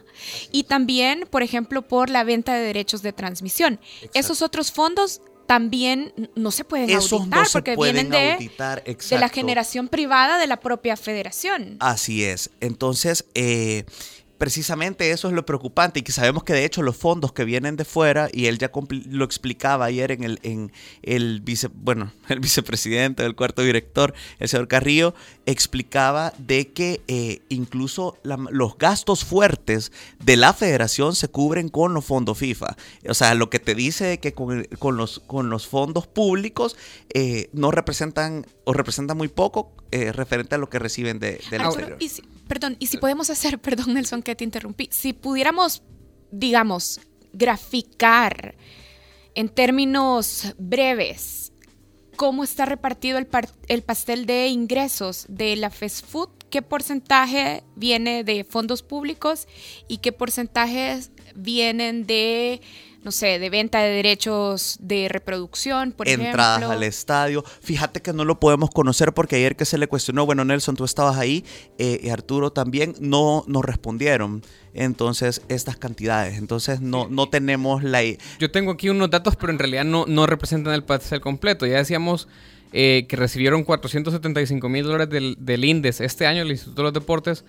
y 0.52 0.64
también, 0.64 1.28
por 1.30 1.44
ejemplo, 1.44 1.88
por 1.88 2.10
la 2.10 2.24
venta 2.24 2.54
de 2.54 2.62
derechos 2.62 3.02
de 3.02 3.14
transmisión. 3.14 3.80
Esos 4.14 4.42
otros 4.42 4.72
fondos 4.72 5.22
también 5.46 6.14
no 6.36 6.52
se 6.52 6.64
pueden 6.64 6.92
auditar 6.92 7.48
porque 7.52 7.76
vienen 7.76 8.10
de, 8.10 8.52
de, 8.58 9.20
la 9.20 9.30
generación 9.30 9.88
privada 9.88 10.38
de 10.38 10.48
la 10.48 10.60
propia 10.60 10.98
federación. 10.98 11.78
Así 11.80 12.24
es. 12.24 12.50
Entonces, 12.62 13.26
eh, 13.36 13.86
precisamente 14.38 15.12
eso 15.12 15.28
es 15.28 15.34
lo 15.34 15.46
preocupante 15.46 16.00
y 16.00 16.04
que 16.04 16.12
sabemos 16.12 16.44
que 16.44 16.54
de 16.54 16.66
hecho 16.66 16.82
los 16.82 16.98
fondos 16.98 17.34
que 17.34 17.46
vienen 17.46 17.76
de 17.76 17.86
fuera 17.86 18.30
y 18.32 18.48
él 18.48 18.58
ya 18.58 18.72
lo 19.10 19.26
explicaba 19.26 19.86
ayer 19.86 20.12
en 20.12 20.24
el 20.24 20.40
en 20.44 20.72
el 21.04 21.42
vice 21.42 21.70
bueno 21.74 22.12
el 22.30 22.40
vicepresidente 22.40 23.24
del 23.24 23.36
cuarto 23.36 23.62
director 23.62 24.14
el 24.40 24.50
señor 24.50 24.68
Carrillo 24.68 25.14
explicaba 25.46 26.34
de 26.38 26.72
que 26.72 27.02
eh, 27.08 27.42
incluso 27.50 28.18
los 28.24 28.78
gastos 28.78 29.24
fuertes 29.24 29.92
de 30.24 30.38
la 30.38 30.54
federación 30.54 31.16
se 31.16 31.28
cubren 31.28 31.70
con 31.70 31.94
los 31.94 32.06
fondos 32.06 32.38
FIFA. 32.38 32.76
O 33.10 33.14
sea 33.14 33.34
lo 33.36 33.50
que 33.50 33.60
te 33.60 33.76
dice 33.76 34.20
que 34.20 34.34
con, 34.34 34.98
los 34.98 35.20
con 35.20 35.50
los 35.50 35.68
fondos 35.68 36.08
públicos 36.08 36.76
eh, 37.14 37.50
no 37.54 37.72
representan 37.72 38.46
o 38.66 38.74
representan 38.74 39.18
muy 39.18 39.28
poco 39.28 39.74
eh, 39.92 40.12
referente 40.12 40.56
a 40.56 40.58
lo 40.58 40.70
que 40.70 40.80
reciben 40.80 41.20
de, 41.20 41.42
del 41.50 41.62
exterior. 41.62 41.98
perdón, 42.48 42.76
y 42.80 42.88
si 42.88 42.98
podemos 42.98 43.30
hacer, 43.30 43.60
perdón 43.62 43.94
Nelson 43.94 44.22
que 44.22 44.36
te 44.36 44.44
interrumpí, 44.44 44.90
si 44.92 45.14
pudiéramos, 45.14 45.84
digamos, 46.32 47.00
graficar 47.32 48.56
en 49.36 49.50
términos 49.50 50.54
breves 50.58 51.54
cómo 52.16 52.44
está 52.44 52.66
repartido 52.66 53.18
el, 53.18 53.28
el 53.68 53.84
pastel 53.84 54.26
de 54.26 54.48
ingresos 54.48 55.26
de 55.28 55.56
la 55.56 55.70
fast 55.70 56.06
food, 56.06 56.30
qué 56.50 56.62
porcentaje 56.62 57.64
viene 57.76 58.24
de 58.24 58.44
fondos 58.44 58.82
públicos 58.82 59.48
y 59.88 59.98
qué 59.98 60.12
porcentajes 60.12 61.12
vienen 61.36 62.06
de 62.06 62.62
no 63.06 63.12
sé, 63.12 63.38
de 63.38 63.52
venta 63.52 63.82
de 63.82 63.92
derechos 63.92 64.78
de 64.82 65.08
reproducción, 65.08 65.92
por 65.92 66.10
Entradas 66.10 66.64
al 66.64 66.82
estadio. 66.82 67.44
Fíjate 67.62 68.02
que 68.02 68.14
no 68.14 68.26
lo 68.26 68.40
podemos 68.40 68.72
conocer 68.72 69.14
porque 69.14 69.36
ayer 69.36 69.56
que 69.56 69.64
se 69.64 69.78
le 69.78 69.86
cuestionó, 69.86 70.26
bueno, 70.26 70.44
Nelson, 70.44 70.76
tú 70.76 70.86
estabas 70.86 71.18
ahí 71.18 71.46
eh, 71.78 72.00
y 72.02 72.10
Arturo 72.10 72.52
también, 72.52 72.96
no 73.00 73.44
nos 73.46 73.64
respondieron. 73.64 74.42
Entonces, 74.74 75.44
estas 75.50 75.78
cantidades. 75.78 76.40
Entonces, 76.40 76.82
no, 76.82 77.08
no 77.08 77.30
tenemos 77.30 77.84
la... 77.84 78.02
Yo 78.40 78.50
tengo 78.52 78.72
aquí 78.72 78.90
unos 78.90 79.12
datos, 79.12 79.36
pero 79.36 79.54
en 79.54 79.60
realidad 79.60 79.86
no, 79.86 80.06
no 80.08 80.26
representan 80.26 80.74
el 80.74 80.84
pastel 80.84 81.22
completo. 81.22 81.68
Ya 81.68 81.78
decíamos 81.78 82.28
eh, 82.74 83.06
que 83.08 83.16
recibieron 83.16 83.64
475 83.64 84.68
mil 84.68 84.84
dólares 84.84 85.10
del, 85.12 85.38
del 85.40 85.64
INDES 85.64 86.02
este 86.02 86.26
año, 86.26 86.42
el 86.42 86.50
Instituto 86.50 86.82
de 86.82 86.84
los 86.86 86.94
Deportes. 86.94 87.46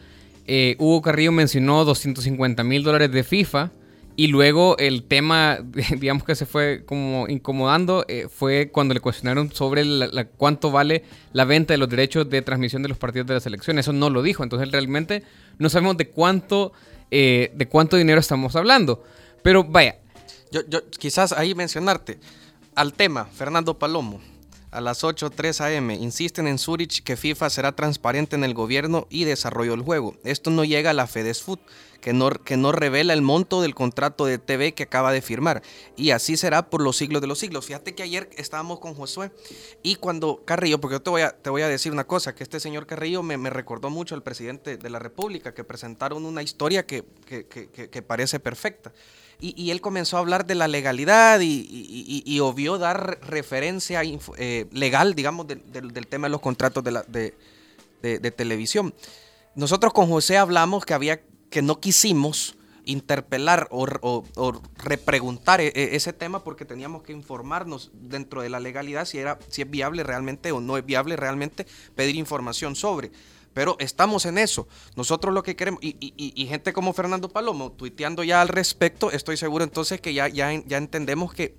Eh, 0.46 0.76
Hugo 0.78 1.00
Carrillo 1.00 1.32
mencionó 1.32 1.82
250 1.86 2.62
mil 2.62 2.82
dólares 2.82 3.10
de 3.10 3.24
FIFA. 3.24 3.72
Y 4.16 4.28
luego 4.28 4.78
el 4.78 5.02
tema, 5.04 5.58
digamos 5.98 6.24
que 6.24 6.34
se 6.34 6.46
fue 6.46 6.84
como 6.86 7.28
incomodando, 7.28 8.04
eh, 8.08 8.28
fue 8.28 8.70
cuando 8.72 8.94
le 8.94 9.00
cuestionaron 9.00 9.52
sobre 9.52 9.84
la, 9.84 10.24
cuánto 10.24 10.70
vale 10.70 11.04
la 11.32 11.44
venta 11.44 11.74
de 11.74 11.78
los 11.78 11.88
derechos 11.88 12.28
de 12.28 12.40
transmisión 12.40 12.82
de 12.82 12.88
los 12.88 12.98
partidos 12.98 13.26
de 13.26 13.34
la 13.34 13.40
selección. 13.40 13.78
Eso 13.78 13.92
no 13.92 14.08
lo 14.08 14.22
dijo. 14.22 14.42
Entonces 14.42 14.72
realmente 14.72 15.22
no 15.58 15.68
sabemos 15.68 15.98
de 15.98 16.08
cuánto, 16.08 16.72
eh, 17.10 17.52
de 17.54 17.68
cuánto 17.68 17.96
dinero 17.96 18.18
estamos 18.18 18.56
hablando. 18.56 19.04
Pero 19.42 19.64
vaya. 19.64 19.98
Yo, 20.50 20.62
yo 20.68 20.88
quizás 20.90 21.32
ahí 21.32 21.54
mencionarte 21.54 22.18
al 22.74 22.94
tema, 22.94 23.26
Fernando 23.26 23.78
Palomo. 23.78 24.20
A 24.72 24.80
las 24.80 25.04
8.03 25.04 25.78
am, 25.78 25.90
insisten 25.92 26.48
en 26.48 26.58
Zurich 26.58 27.02
que 27.04 27.16
FIFA 27.16 27.50
será 27.50 27.72
transparente 27.72 28.34
en 28.34 28.42
el 28.42 28.52
gobierno 28.52 29.06
y 29.10 29.24
desarrollo 29.24 29.70
del 29.70 29.82
juego. 29.82 30.16
Esto 30.24 30.50
no 30.50 30.64
llega 30.64 30.90
a 30.90 30.92
la 30.92 31.06
Fedesfoot, 31.06 31.60
que 32.00 32.12
no, 32.12 32.30
que 32.30 32.56
no 32.56 32.72
revela 32.72 33.12
el 33.12 33.22
monto 33.22 33.62
del 33.62 33.76
contrato 33.76 34.26
de 34.26 34.38
TV 34.38 34.74
que 34.74 34.82
acaba 34.82 35.12
de 35.12 35.22
firmar. 35.22 35.62
Y 35.96 36.10
así 36.10 36.36
será 36.36 36.68
por 36.68 36.82
los 36.82 36.96
siglos 36.96 37.22
de 37.22 37.28
los 37.28 37.38
siglos. 37.38 37.64
Fíjate 37.64 37.94
que 37.94 38.02
ayer 38.02 38.28
estábamos 38.36 38.80
con 38.80 38.94
Josué 38.94 39.30
y 39.82 39.94
cuando 39.94 40.42
Carrillo, 40.44 40.80
porque 40.80 40.96
yo 40.96 41.02
te 41.02 41.10
voy 41.10 41.22
a, 41.22 41.30
te 41.30 41.48
voy 41.48 41.62
a 41.62 41.68
decir 41.68 41.92
una 41.92 42.04
cosa, 42.04 42.34
que 42.34 42.42
este 42.42 42.58
señor 42.58 42.86
Carrillo 42.86 43.22
me, 43.22 43.38
me 43.38 43.50
recordó 43.50 43.88
mucho 43.88 44.16
al 44.16 44.24
presidente 44.24 44.76
de 44.76 44.90
la 44.90 44.98
República, 44.98 45.54
que 45.54 45.62
presentaron 45.62 46.24
una 46.24 46.42
historia 46.42 46.84
que, 46.84 47.04
que, 47.24 47.46
que, 47.46 47.68
que 47.68 48.02
parece 48.02 48.40
perfecta. 48.40 48.92
Y, 49.38 49.70
él 49.70 49.82
comenzó 49.82 50.16
a 50.16 50.20
hablar 50.20 50.46
de 50.46 50.54
la 50.54 50.66
legalidad 50.66 51.40
y, 51.40 52.22
y, 52.24 52.40
obvió 52.40 52.78
dar 52.78 53.18
referencia 53.22 54.00
eh, 54.02 54.66
legal, 54.72 55.14
digamos, 55.14 55.46
del 55.46 56.06
tema 56.06 56.26
de 56.26 56.30
los 56.30 56.40
contratos 56.40 56.82
de, 56.82 58.30
televisión. 58.30 58.94
Nosotros 59.54 59.92
con 59.92 60.08
José 60.08 60.38
hablamos 60.38 60.86
que 60.86 60.94
había 60.94 61.20
que 61.50 61.60
no 61.62 61.80
quisimos 61.80 62.56
interpelar 62.86 63.68
o, 63.70 63.86
o, 64.00 64.62
repreguntar 64.78 65.60
e, 65.60 65.68
e, 65.74 65.96
ese 65.96 66.12
tema 66.12 66.42
porque 66.42 66.64
teníamos 66.64 67.02
que 67.02 67.12
informarnos 67.12 67.90
dentro 67.92 68.42
de 68.42 68.48
la 68.48 68.60
legalidad 68.60 69.04
si 69.04 69.18
era 69.18 69.38
si 69.48 69.62
es 69.62 69.70
viable 69.70 70.04
realmente 70.04 70.52
o 70.52 70.60
no 70.60 70.78
es 70.78 70.86
viable 70.86 71.16
realmente 71.16 71.66
pedir 71.94 72.16
información 72.16 72.76
sobre. 72.76 73.10
Pero 73.56 73.74
estamos 73.78 74.26
en 74.26 74.36
eso. 74.36 74.68
Nosotros 74.96 75.32
lo 75.32 75.42
que 75.42 75.56
queremos, 75.56 75.80
y, 75.82 76.46
gente 76.46 76.74
como 76.74 76.92
Fernando 76.92 77.30
Palomo 77.30 77.72
tuiteando 77.72 78.22
ya 78.22 78.42
al 78.42 78.48
respecto, 78.48 79.10
estoy 79.10 79.38
seguro 79.38 79.64
entonces 79.64 79.98
que 79.98 80.12
ya, 80.12 80.28
ya, 80.28 80.52
ya 80.66 80.76
entendemos 80.76 81.32
que, 81.32 81.56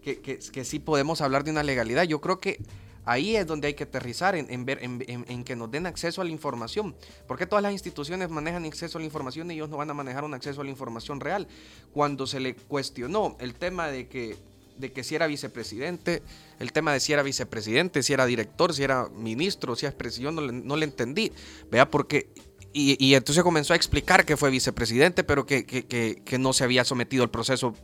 que, 0.00 0.18
que, 0.22 0.64
sí 0.64 0.78
podemos 0.78 1.20
hablar 1.20 1.44
de 1.44 1.50
una 1.50 1.62
legalidad. 1.62 2.04
Yo 2.04 2.22
creo 2.22 2.40
que 2.40 2.64
ahí 3.04 3.36
es 3.36 3.46
donde 3.46 3.68
hay 3.68 3.74
que 3.74 3.84
aterrizar 3.84 4.34
en, 4.34 4.64
ver, 4.64 4.78
en, 4.80 5.44
que 5.44 5.56
nos 5.56 5.70
den 5.70 5.84
acceso 5.84 6.22
a 6.22 6.24
la 6.24 6.30
información. 6.30 6.96
Porque 7.28 7.44
todas 7.44 7.62
las 7.62 7.72
instituciones 7.72 8.30
manejan 8.30 8.64
acceso 8.64 8.96
a 8.96 9.02
la 9.02 9.04
información 9.04 9.50
y 9.50 9.56
ellos 9.56 9.68
no 9.68 9.76
van 9.76 9.90
a 9.90 9.94
manejar 9.94 10.24
un 10.24 10.32
acceso 10.32 10.62
a 10.62 10.64
la 10.64 10.70
información 10.70 11.20
real. 11.20 11.48
Cuando 11.92 12.26
se 12.26 12.40
le 12.40 12.54
cuestionó 12.54 13.36
el 13.40 13.52
tema 13.56 13.88
de 13.88 14.08
que 14.08 14.38
de 14.78 14.92
que 14.92 15.04
si 15.04 15.14
era 15.14 15.26
vicepresidente, 15.26 16.22
el 16.58 16.72
tema 16.72 16.92
de 16.92 17.00
si 17.00 17.12
era 17.12 17.22
vicepresidente, 17.22 18.02
si 18.02 18.12
era 18.12 18.26
director, 18.26 18.74
si 18.74 18.82
era 18.82 19.08
ministro, 19.08 19.76
si 19.76 19.86
era 19.86 19.96
presidente, 19.96 20.42
yo 20.42 20.52
no 20.52 20.76
le, 20.76 20.84
entendí. 20.84 21.32
Vea, 21.70 21.90
porque. 21.90 22.30
Y, 22.72 23.02
y, 23.04 23.14
entonces 23.14 23.42
comenzó 23.42 23.72
a 23.72 23.76
explicar 23.76 24.26
que 24.26 24.36
fue 24.36 24.50
vicepresidente, 24.50 25.24
pero 25.24 25.46
que, 25.46 25.64
que, 25.64 25.86
que, 25.86 26.38
no 26.38 26.52
se 26.52 26.64
había 26.64 26.84
sometido 26.84 27.22
al 27.22 27.30
proceso 27.30 27.74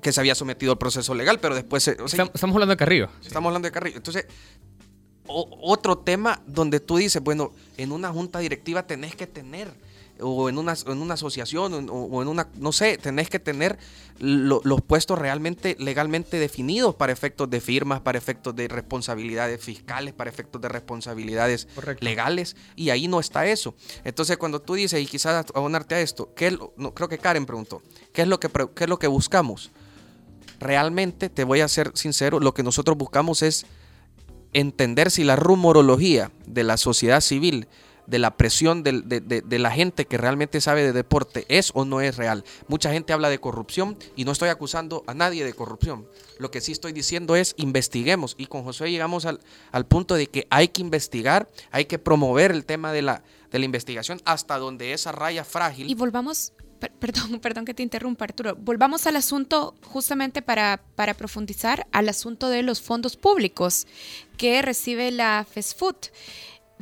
que 0.00 0.12
se 0.12 0.20
había 0.20 0.34
sometido 0.34 0.72
al 0.72 0.78
proceso 0.78 1.14
legal, 1.14 1.38
pero 1.40 1.54
después... 1.54 1.86
estamos 1.86 2.42
hablando 2.42 2.68
de 2.72 2.76
Carrillo. 2.76 3.10
Estamos 3.22 3.48
hablando 3.48 3.68
de 3.68 3.72
Carrillo. 3.72 3.98
Entonces, 3.98 4.26
otro 5.26 5.98
tema 5.98 6.42
donde 6.46 6.80
tú 6.80 6.96
dices, 6.96 7.22
bueno, 7.22 7.52
en 7.76 7.92
una 7.92 8.10
junta 8.10 8.38
directiva 8.38 8.86
tenés 8.86 9.14
que 9.14 9.26
tener 9.26 9.72
o 10.20 10.48
en 10.48 10.58
una, 10.58 10.74
en 10.86 11.02
una 11.02 11.14
asociación 11.14 11.88
o, 11.90 12.22
en 12.22 12.28
una, 12.28 12.48
no 12.58 12.72
sé, 12.72 12.98
tenés 12.98 13.28
que 13.28 13.38
tener 13.38 13.78
los 14.20 14.80
puestos 14.82 15.18
realmente 15.18 15.76
legalmente 15.80 16.38
definidos 16.38 16.94
para 16.94 17.12
efectos 17.12 17.50
de 17.50 17.60
firmas, 17.60 18.00
para 18.00 18.16
efectos 18.16 18.54
de 18.54 18.68
responsabilidades 18.68 19.60
fiscales, 19.60 20.14
para 20.14 20.30
efectos 20.30 20.60
de 20.60 20.68
responsabilidades 20.68 21.66
legales, 22.00 22.56
y 22.76 22.90
ahí 22.90 23.08
no 23.08 23.18
está 23.18 23.46
eso. 23.46 23.74
Entonces 24.04 24.36
cuando 24.36 24.60
tú 24.60 24.74
dices, 24.74 25.00
y 25.02 25.06
quizás 25.06 25.46
abonarte 25.54 25.96
a 25.96 26.00
esto, 26.00 26.32
¿qué 26.34 26.56
no, 26.76 26.94
creo 26.94 27.08
que 27.08 27.18
Karen 27.18 27.46
preguntó, 27.46 27.82
¿qué 28.12 28.22
es, 28.22 28.28
lo 28.28 28.38
que, 28.38 28.48
¿qué 28.74 28.84
es 28.84 28.90
lo 28.90 28.98
que 28.98 29.08
buscamos? 29.08 29.72
Realmente, 30.60 31.28
te 31.28 31.42
voy 31.42 31.60
a 31.60 31.68
ser 31.68 31.90
sincero, 31.94 32.38
lo 32.38 32.54
que 32.54 32.62
nosotros 32.62 32.96
buscamos 32.96 33.42
es 33.42 33.66
entender 34.52 35.10
si 35.10 35.24
la 35.24 35.34
rumorología 35.34 36.30
de 36.46 36.62
la 36.62 36.76
sociedad 36.76 37.20
civil 37.20 37.66
de 38.06 38.18
la 38.18 38.36
presión 38.36 38.82
de, 38.82 39.02
de, 39.02 39.58
la 39.58 39.70
gente 39.70 40.06
que 40.06 40.18
realmente 40.18 40.60
sabe 40.60 40.82
de 40.82 40.92
deporte 40.92 41.44
es 41.48 41.70
o 41.74 41.84
no 41.84 42.00
es 42.00 42.16
real. 42.16 42.44
Mucha 42.68 42.92
gente 42.92 43.12
habla 43.12 43.28
de 43.28 43.38
corrupción 43.38 43.96
y 44.16 44.24
no 44.24 44.32
estoy 44.32 44.48
acusando 44.48 45.04
a 45.06 45.14
nadie 45.14 45.44
de 45.44 45.52
corrupción. 45.52 46.06
Lo 46.38 46.50
que 46.50 46.60
sí 46.60 46.72
estoy 46.72 46.92
diciendo 46.92 47.36
es 47.36 47.54
investiguemos 47.56 48.34
y 48.38 48.46
con 48.46 48.64
José 48.64 48.90
llegamos 48.90 49.24
al, 49.26 49.40
al 49.72 49.86
punto 49.86 50.14
de 50.14 50.26
que 50.26 50.46
hay 50.50 50.68
que 50.68 50.82
investigar, 50.82 51.48
hay 51.70 51.86
que 51.86 51.98
promover 51.98 52.50
el 52.50 52.64
tema 52.64 52.92
de 52.92 53.02
la, 53.02 53.22
de 53.50 53.58
la 53.58 53.64
investigación 53.64 54.20
hasta 54.24 54.58
donde 54.58 54.92
esa 54.92 55.12
raya 55.12 55.44
frágil. 55.44 55.88
Y 55.90 55.94
volvamos 55.94 56.52
perdón, 56.98 57.40
perdón 57.40 57.64
que 57.64 57.74
te 57.74 57.82
interrumpa, 57.82 58.24
Arturo. 58.24 58.56
Volvamos 58.56 59.06
al 59.06 59.16
asunto 59.16 59.74
justamente 59.82 60.42
para, 60.42 60.82
para, 60.94 61.14
profundizar 61.14 61.86
al 61.92 62.08
asunto 62.08 62.48
de 62.48 62.62
los 62.62 62.80
fondos 62.80 63.16
públicos 63.16 63.86
que 64.36 64.62
recibe 64.62 65.10
la 65.10 65.46
FESFUT 65.48 66.08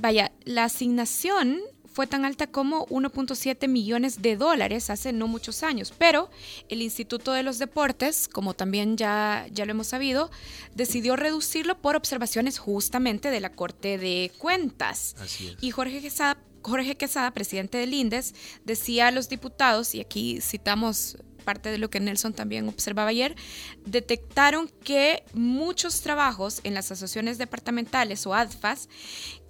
vaya, 0.03 0.33
la 0.45 0.65
asignación 0.65 1.61
fue 1.93 2.07
tan 2.07 2.25
alta 2.25 2.47
como 2.47 2.87
1.7 2.87 3.69
millones 3.69 4.21
de 4.21 4.37
dólares 4.37 4.91
hace 4.91 5.13
no 5.13 5.29
muchos 5.29 5.63
años, 5.63 5.95
pero 5.97 6.29
el 6.69 6.83
Instituto 6.83 7.33
de 7.33 7.43
los 7.43 7.59
Deportes, 7.59 8.29
como 8.29 8.55
también 8.55 8.97
ya, 8.97 9.47
ya 9.53 9.65
lo 9.65 9.71
hemos 9.71 9.87
sabido, 9.89 10.31
decidió 10.75 11.17
reducirlo 11.17 11.81
por 11.81 11.97
observaciones 11.97 12.59
justamente 12.59 13.31
de 13.31 13.41
la 13.41 13.53
Corte 13.53 13.97
de 13.99 14.33
Cuentas. 14.39 15.15
Y 15.61 15.71
Jorge 15.71 16.01
Quesada, 16.01 16.39
Jorge 16.63 16.97
Quesada, 16.97 17.31
presidente 17.33 17.79
del 17.79 17.95
INDES, 17.95 18.35
decía 18.65 19.09
a 19.09 19.11
los 19.11 19.29
diputados, 19.29 19.95
y 19.95 20.01
aquí 20.01 20.41
citamos 20.41 21.19
parte 21.43 21.71
de 21.71 21.79
lo 21.79 21.91
que 21.91 22.01
Nelson 22.01 22.33
también 22.33 22.69
observaba 22.69 23.11
ayer, 23.11 23.37
detectaron 23.85 24.71
que 24.85 25.25
muchos 25.35 26.01
trabajos 26.01 26.61
en 26.65 26.75
las 26.75 26.87
asociaciones 26.91 27.39
departamentales 27.39 28.27
o 28.27 28.35
ADFAS 28.35 28.89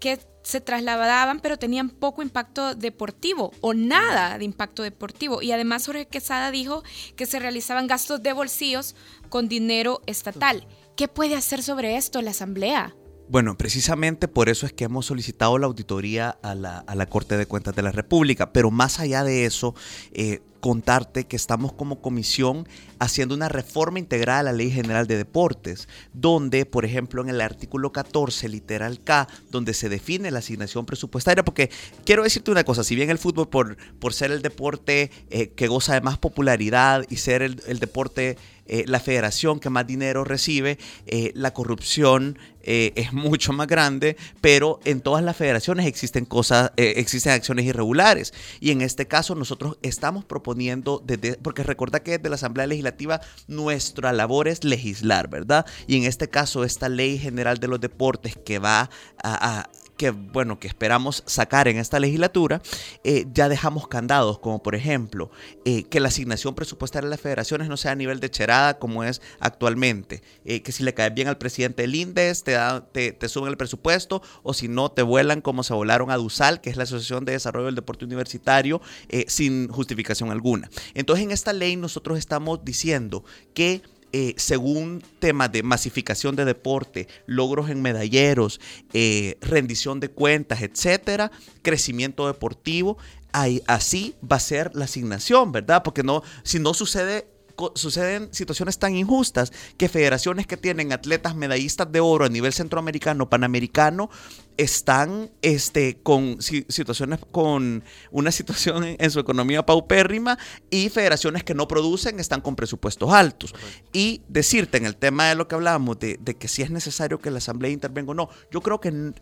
que 0.01 0.19
se 0.43 0.61
trasladaban 0.61 1.41
pero 1.41 1.59
tenían 1.59 1.91
poco 1.91 2.23
impacto 2.23 2.75
deportivo 2.75 3.53
o 3.61 3.75
nada 3.75 4.39
de 4.39 4.45
impacto 4.45 4.83
deportivo. 4.83 5.43
Y 5.43 5.53
además 5.53 5.87
Jorge 5.87 6.07
Quesada 6.07 6.51
dijo 6.51 6.83
que 7.17 7.27
se 7.27 7.39
realizaban 7.39 7.87
gastos 7.87 8.23
de 8.23 8.33
bolsillos 8.33 8.97
con 9.29 9.49
dinero 9.49 10.03
estatal. 10.07 10.67
¿Qué 10.97 11.09
puede 11.09 11.37
hacer 11.37 11.63
sobre 11.63 11.97
esto 11.97 12.21
la 12.23 12.33
Asamblea? 12.33 12.95
Bueno, 13.33 13.57
precisamente 13.57 14.29
por 14.29 14.51
eso 14.51 14.67
es 14.67 14.75
que 14.75 14.85
hemos 14.85 15.07
solicitado 15.07 15.57
la 15.57 15.67
auditoría 15.67 16.37
a 16.43 16.55
la, 16.55 17.07
Corte 17.07 17.39
de 17.39 17.47
Cuentas 17.47 17.75
de 17.75 17.81
la 17.81 17.91
República, 17.91 18.53
pero 18.53 18.71
más 18.71 19.01
allá 19.01 19.25
de 19.25 19.47
eso, 19.47 19.75
eh, 20.13 20.43
contarte 20.63 21.25
que 21.25 21.35
estamos 21.35 21.73
como 21.73 22.01
comisión 22.01 22.69
haciendo 23.01 23.35
una 23.35 23.49
reforma 23.49 23.99
integral 23.99 24.47
a 24.47 24.53
la 24.53 24.53
Ley 24.53 24.71
General 24.71 25.09
de 25.09 25.17
Deportes, 25.17 25.89
donde, 26.13 26.67
por 26.67 26.85
ejemplo, 26.85 27.21
en 27.21 27.31
el 27.31 27.41
artículo 27.41 27.91
14, 27.91 28.49
literal 28.49 29.01
K, 29.01 29.27
donde 29.51 29.75
se 29.75 29.89
define 29.89 30.31
la 30.31 30.39
asignación 30.39 30.87
presupuestaria, 30.87 31.45
porque 31.45 31.69
quiero 32.05 32.23
decirte 32.23 32.53
una 32.53 32.63
cosa, 32.63 32.85
si 32.85 32.95
bien 32.95 33.11
el 33.11 33.19
fútbol 33.19 33.49
por, 33.49 33.77
por 33.99 34.13
ser 34.15 34.31
el 34.31 34.41
deporte 34.41 35.11
eh, 35.31 35.49
que 35.49 35.67
goza 35.67 35.95
de 35.95 36.01
más 36.01 36.17
popularidad 36.19 37.05
y 37.11 37.17
ser 37.17 37.43
el, 37.43 37.57
deporte 37.81 38.39
eh, 38.67 38.85
la 38.87 39.01
federación 39.01 39.61
que 39.61 39.71
más 39.71 39.87
dinero 39.87 40.25
recibe, 40.25 40.79
eh, 41.07 41.33
la 41.35 41.53
corrupción 41.53 42.39
es 42.65 43.13
mucho 43.13 43.53
más 43.53 43.67
grande, 43.67 44.17
pero 44.41 44.79
en 44.85 45.01
todas 45.01 45.25
las 45.25 45.37
federaciones 45.37 45.85
existen 45.85 46.25
cosas, 46.25 46.71
existen 46.77 47.33
acciones 47.33 47.65
irregulares. 47.65 48.33
Y 48.61 48.71
en 48.71 48.83
este 48.83 49.09
caso 49.09 49.35
nosotros 49.35 49.79
estamos 49.83 50.25
proponiendo, 50.25 51.03
desde, 51.05 51.35
porque 51.35 51.65
recuerda 51.65 52.05
que 52.05 52.19
desde 52.19 52.29
la 52.29 52.37
Asamblea 52.37 52.69
Legislativa 52.69 53.21
nuestra 53.49 54.13
labor 54.13 54.47
es 54.47 54.63
legislar, 54.63 55.29
¿verdad? 55.29 55.67
Y 55.89 55.97
en 55.97 56.05
este 56.05 56.29
caso, 56.29 56.63
esta 56.63 56.89
ley 56.89 57.19
general 57.19 57.59
de 57.59 57.69
los 57.69 57.81
deportes 57.81 58.37
que 58.37 58.59
va 58.59 58.91
a, 59.23 59.69
que 60.03 60.11
bueno 60.11 60.59
que 60.59 60.67
esperamos 60.67 61.23
sacar 61.27 61.69
en 61.69 61.79
esta 61.79 62.01
legislatura 62.01 62.61
eh, 63.05 63.25
ya 63.33 63.49
dejamos 63.49 63.87
candados 63.87 64.41
como 64.41 64.61
por 64.61 64.75
ejemplo 64.75 65.31
eh, 65.65 65.85
que 65.85 66.01
la 66.01 66.09
asignación 66.09 66.57
presupuestaria 66.57 67.07
de 67.07 67.11
las 67.11 67.21
federaciones 67.21 67.69
no 67.69 67.77
sea 67.77 67.93
a 67.93 67.95
nivel 67.95 68.19
de 68.19 68.29
cherada 68.29 68.81
como 68.81 69.05
es 69.05 69.23
actualmente. 69.39 70.21
Eh, 70.45 70.63
que 70.63 70.73
si 70.73 70.83
le 70.83 70.93
cae 70.93 71.11
bien 71.11 71.29
al 71.29 71.39
presidente 71.39 71.83
del 71.83 71.95
INDES 71.95 72.43
te, 72.43 72.59
te, 72.91 73.13
te, 73.13 73.29
suben 73.29 73.51
el 73.51 73.57
presupuesto 73.57 74.23
o 74.43 74.55
si 74.55 74.67
no 74.67 74.91
te 74.91 75.03
vuelan 75.03 75.41
como 75.41 75.63
se 75.63 75.73
volaron 75.73 76.11
a 76.11 76.17
DUSAL 76.17 76.61
que 76.61 76.71
es 76.71 76.77
la 76.77 76.83
Asociación 76.83 77.25
de 77.25 77.33
Desarrollo 77.35 77.67
del 77.67 77.77
Deporte 77.77 78.05
Universitario 78.05 78.81
sin 79.29 79.69
justificación 79.69 80.33
alguna. 80.33 80.69
Entonces 80.95 81.25
en 81.25 81.31
esta 81.31 81.53
ley 81.53 81.77
nosotros 81.77 82.19
estamos 82.19 82.65
diciendo 82.65 83.25
que 83.55 83.83
eh, 84.13 84.35
según 84.37 85.03
temas 85.19 85.51
de 85.53 85.63
masificación 85.63 86.37
de 86.37 86.45
deporte, 86.45 87.09
logros 87.27 87.71
en 87.71 87.83
medalleros, 87.83 88.61
eh, 88.93 89.39
rendición 89.41 90.01
de 90.01 90.11
cuentas, 90.11 90.63
etcétera, 90.63 91.31
crecimiento 91.63 92.27
deportivo, 92.27 92.99
ahí, 93.33 93.63
así 93.67 94.15
va 94.21 94.37
a 94.37 94.41
ser 94.41 94.71
la 94.75 94.85
asignación, 94.85 95.53
¿verdad? 95.53 95.83
Porque 95.83 96.03
no, 96.03 96.23
si 96.43 96.59
no 96.59 96.75
sucede 96.75 97.33
suceden 97.75 98.29
situaciones 98.33 98.79
tan 98.79 98.97
injustas 98.97 99.53
que 99.77 99.89
federaciones 99.89 100.47
que 100.47 100.57
tienen 100.57 100.93
atletas 100.93 101.37
medallistas 101.37 101.93
de 101.93 102.01
oro 102.01 102.25
a 102.25 102.29
nivel 102.29 102.53
centroamericano, 102.53 103.29
panamericano, 103.29 104.11
están 104.57 105.31
este, 105.43 105.99
con 106.03 106.41
situaciones, 106.41 107.21
con 107.31 107.83
una 108.11 108.31
situación 108.31 108.85
en, 108.85 109.11
su 109.11 109.21
economía 109.21 109.65
paupérrima 109.65 110.39
y 110.71 110.89
federaciones 110.89 111.45
que 111.45 111.55
no 111.55 111.69
producen 111.69 112.21
están 112.21 112.41
con 112.41 112.57
presupuestos 112.57 113.13
altos. 113.13 113.55
Y 113.93 114.23
decirte 114.29 114.79
en 114.79 114.87
el 114.87 114.97
tema 114.97 115.29
de 115.29 115.35
lo 115.35 115.49
que 115.49 115.55
hablábamos, 115.55 115.99
de, 115.99 116.19
de, 116.21 116.35
que 116.35 116.49
si 116.49 116.63
es 116.63 116.71
necesario 116.71 117.19
que 117.19 117.31
la 117.31 117.39
Asamblea 117.39 117.71
intervenga 117.71 118.13
o 118.13 118.15
no, 118.15 118.29
yo 118.51 118.61
creo 118.61 118.81
que 118.81 119.13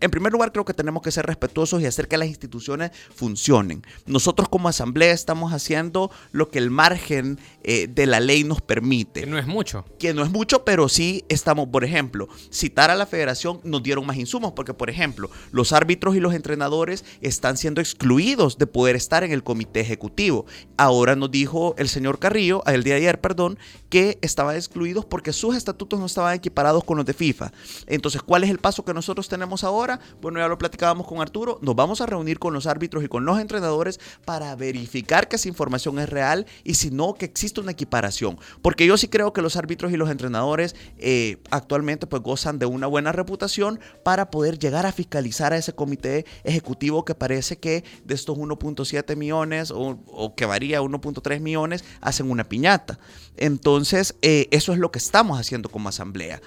en 0.00 0.10
primer 0.10 0.32
lugar, 0.32 0.52
creo 0.52 0.64
que 0.64 0.74
tenemos 0.74 1.02
que 1.02 1.10
ser 1.10 1.26
respetuosos 1.26 1.82
y 1.82 1.86
hacer 1.86 2.08
que 2.08 2.16
las 2.16 2.28
instituciones 2.28 2.90
funcionen. 3.14 3.82
Nosotros 4.06 4.48
como 4.48 4.68
asamblea 4.68 5.12
estamos 5.12 5.52
haciendo 5.52 6.10
lo 6.30 6.50
que 6.50 6.58
el 6.58 6.70
margen 6.70 7.38
eh, 7.64 7.88
de 7.88 8.06
la 8.06 8.20
ley 8.20 8.44
nos 8.44 8.60
permite. 8.60 9.20
Que 9.20 9.26
no 9.26 9.38
es 9.38 9.46
mucho. 9.46 9.84
Que 9.98 10.14
no 10.14 10.24
es 10.24 10.30
mucho, 10.30 10.64
pero 10.64 10.88
sí 10.88 11.24
estamos, 11.28 11.68
por 11.68 11.84
ejemplo, 11.84 12.28
citar 12.50 12.90
a 12.90 12.94
la 12.94 13.06
federación 13.06 13.60
nos 13.64 13.82
dieron 13.82 14.06
más 14.06 14.16
insumos, 14.16 14.52
porque 14.52 14.74
por 14.74 14.90
ejemplo, 14.90 15.30
los 15.50 15.72
árbitros 15.72 16.16
y 16.16 16.20
los 16.20 16.34
entrenadores 16.34 17.04
están 17.20 17.56
siendo 17.56 17.80
excluidos 17.80 18.58
de 18.58 18.66
poder 18.66 18.96
estar 18.96 19.24
en 19.24 19.32
el 19.32 19.42
comité 19.42 19.80
ejecutivo. 19.80 20.46
Ahora 20.76 21.16
nos 21.16 21.30
dijo 21.30 21.74
el 21.78 21.88
señor 21.88 22.18
Carrillo, 22.18 22.62
el 22.66 22.84
día 22.84 22.94
de 22.94 23.00
ayer, 23.00 23.20
perdón, 23.20 23.58
que 23.88 24.18
estaban 24.22 24.56
excluidos 24.56 25.04
porque 25.04 25.32
sus 25.32 25.56
estatutos 25.56 25.98
no 25.98 26.06
estaban 26.06 26.34
equiparados 26.34 26.84
con 26.84 26.96
los 26.96 27.06
de 27.06 27.14
FIFA. 27.14 27.52
Entonces, 27.86 28.22
¿cuál 28.22 28.44
es 28.44 28.50
el 28.50 28.58
paso 28.58 28.84
que 28.84 28.94
nosotros 28.94 29.28
tenemos 29.28 29.64
ahora? 29.64 29.71
Ahora, 29.72 30.00
bueno, 30.20 30.38
ya 30.38 30.48
lo 30.48 30.58
platicábamos 30.58 31.06
con 31.06 31.20
Arturo, 31.20 31.58
nos 31.62 31.74
vamos 31.74 32.00
a 32.00 32.06
reunir 32.06 32.38
con 32.38 32.54
los 32.54 32.66
árbitros 32.66 33.04
y 33.04 33.08
con 33.08 33.24
los 33.24 33.38
entrenadores 33.40 34.00
para 34.24 34.54
verificar 34.56 35.28
que 35.28 35.36
esa 35.36 35.48
información 35.48 35.98
es 35.98 36.08
real 36.08 36.46
y 36.64 36.74
si 36.74 36.90
no, 36.90 37.14
que 37.14 37.24
existe 37.24 37.60
una 37.60 37.72
equiparación. 37.72 38.38
Porque 38.60 38.86
yo 38.86 38.96
sí 38.96 39.08
creo 39.08 39.32
que 39.32 39.42
los 39.42 39.56
árbitros 39.56 39.92
y 39.92 39.96
los 39.96 40.10
entrenadores 40.10 40.74
eh, 40.98 41.38
actualmente 41.50 42.06
pues 42.06 42.22
gozan 42.22 42.58
de 42.58 42.66
una 42.66 42.86
buena 42.86 43.12
reputación 43.12 43.80
para 44.02 44.30
poder 44.30 44.58
llegar 44.58 44.86
a 44.86 44.92
fiscalizar 44.92 45.52
a 45.52 45.56
ese 45.56 45.74
comité 45.74 46.26
ejecutivo 46.44 47.04
que 47.04 47.14
parece 47.14 47.58
que 47.58 47.84
de 48.04 48.14
estos 48.14 48.36
1.7 48.36 49.16
millones 49.16 49.72
o, 49.74 50.34
que 50.36 50.46
varía 50.46 50.80
1.3 50.80 51.40
millones 51.40 51.84
hacen 52.00 52.30
una 52.30 52.44
piñata. 52.44 52.98
Entonces, 53.36 54.14
eh, 54.22 54.48
eso 54.50 54.72
es 54.72 54.78
lo 54.78 54.92
que 54.92 54.98
estamos 54.98 55.38
haciendo 55.38 55.68
como 55.68 55.88
asamblea. 55.88 56.40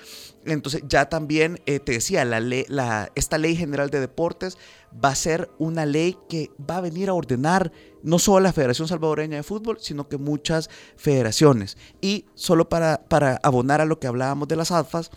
Entonces 0.46 0.84
ya 0.88 1.10
también 1.10 1.60
eh, 1.66 1.80
te 1.80 1.94
decía, 1.94 2.24
la 2.26 3.12
esta 3.16 3.38
ley 3.38 3.56
general 3.56 3.90
de 3.90 4.00
deportes 4.00 4.58
va 5.04 5.10
a 5.10 5.16
ser 5.16 5.50
una 5.58 5.86
ley 5.86 6.18
que 6.30 6.52
va 6.70 6.78
a 6.78 6.82
venir 6.82 7.10
a 7.10 7.14
ordenar 7.14 7.72
no 8.04 8.20
solo 8.20 8.42
la 8.42 8.54
Federación 8.54 8.88
Salvadoreña 8.88 9.38
de 9.38 9.44
Fútbol, 9.44 9.78
sino 9.80 10.08
que 10.08 10.18
muchas 10.18 10.70
federaciones. 10.96 11.78
Y 12.02 12.26
solo 12.36 12.70
para, 12.70 13.04
para 13.10 13.40
abonar 13.44 13.82
a 13.82 13.86
lo 13.86 14.00
que 14.00 14.08
hablábamos 14.08 14.48
de 14.48 14.56
las 14.56 14.72
AFAS, 14.72 15.10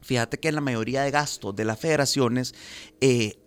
fíjate 0.00 0.38
que 0.38 0.48
en 0.48 0.54
la 0.54 0.60
mayoría 0.60 1.02
de 1.02 1.10
gastos 1.10 1.54
de 1.56 1.64
las 1.64 1.78
federaciones 1.78 2.54
eh, 3.00 3.41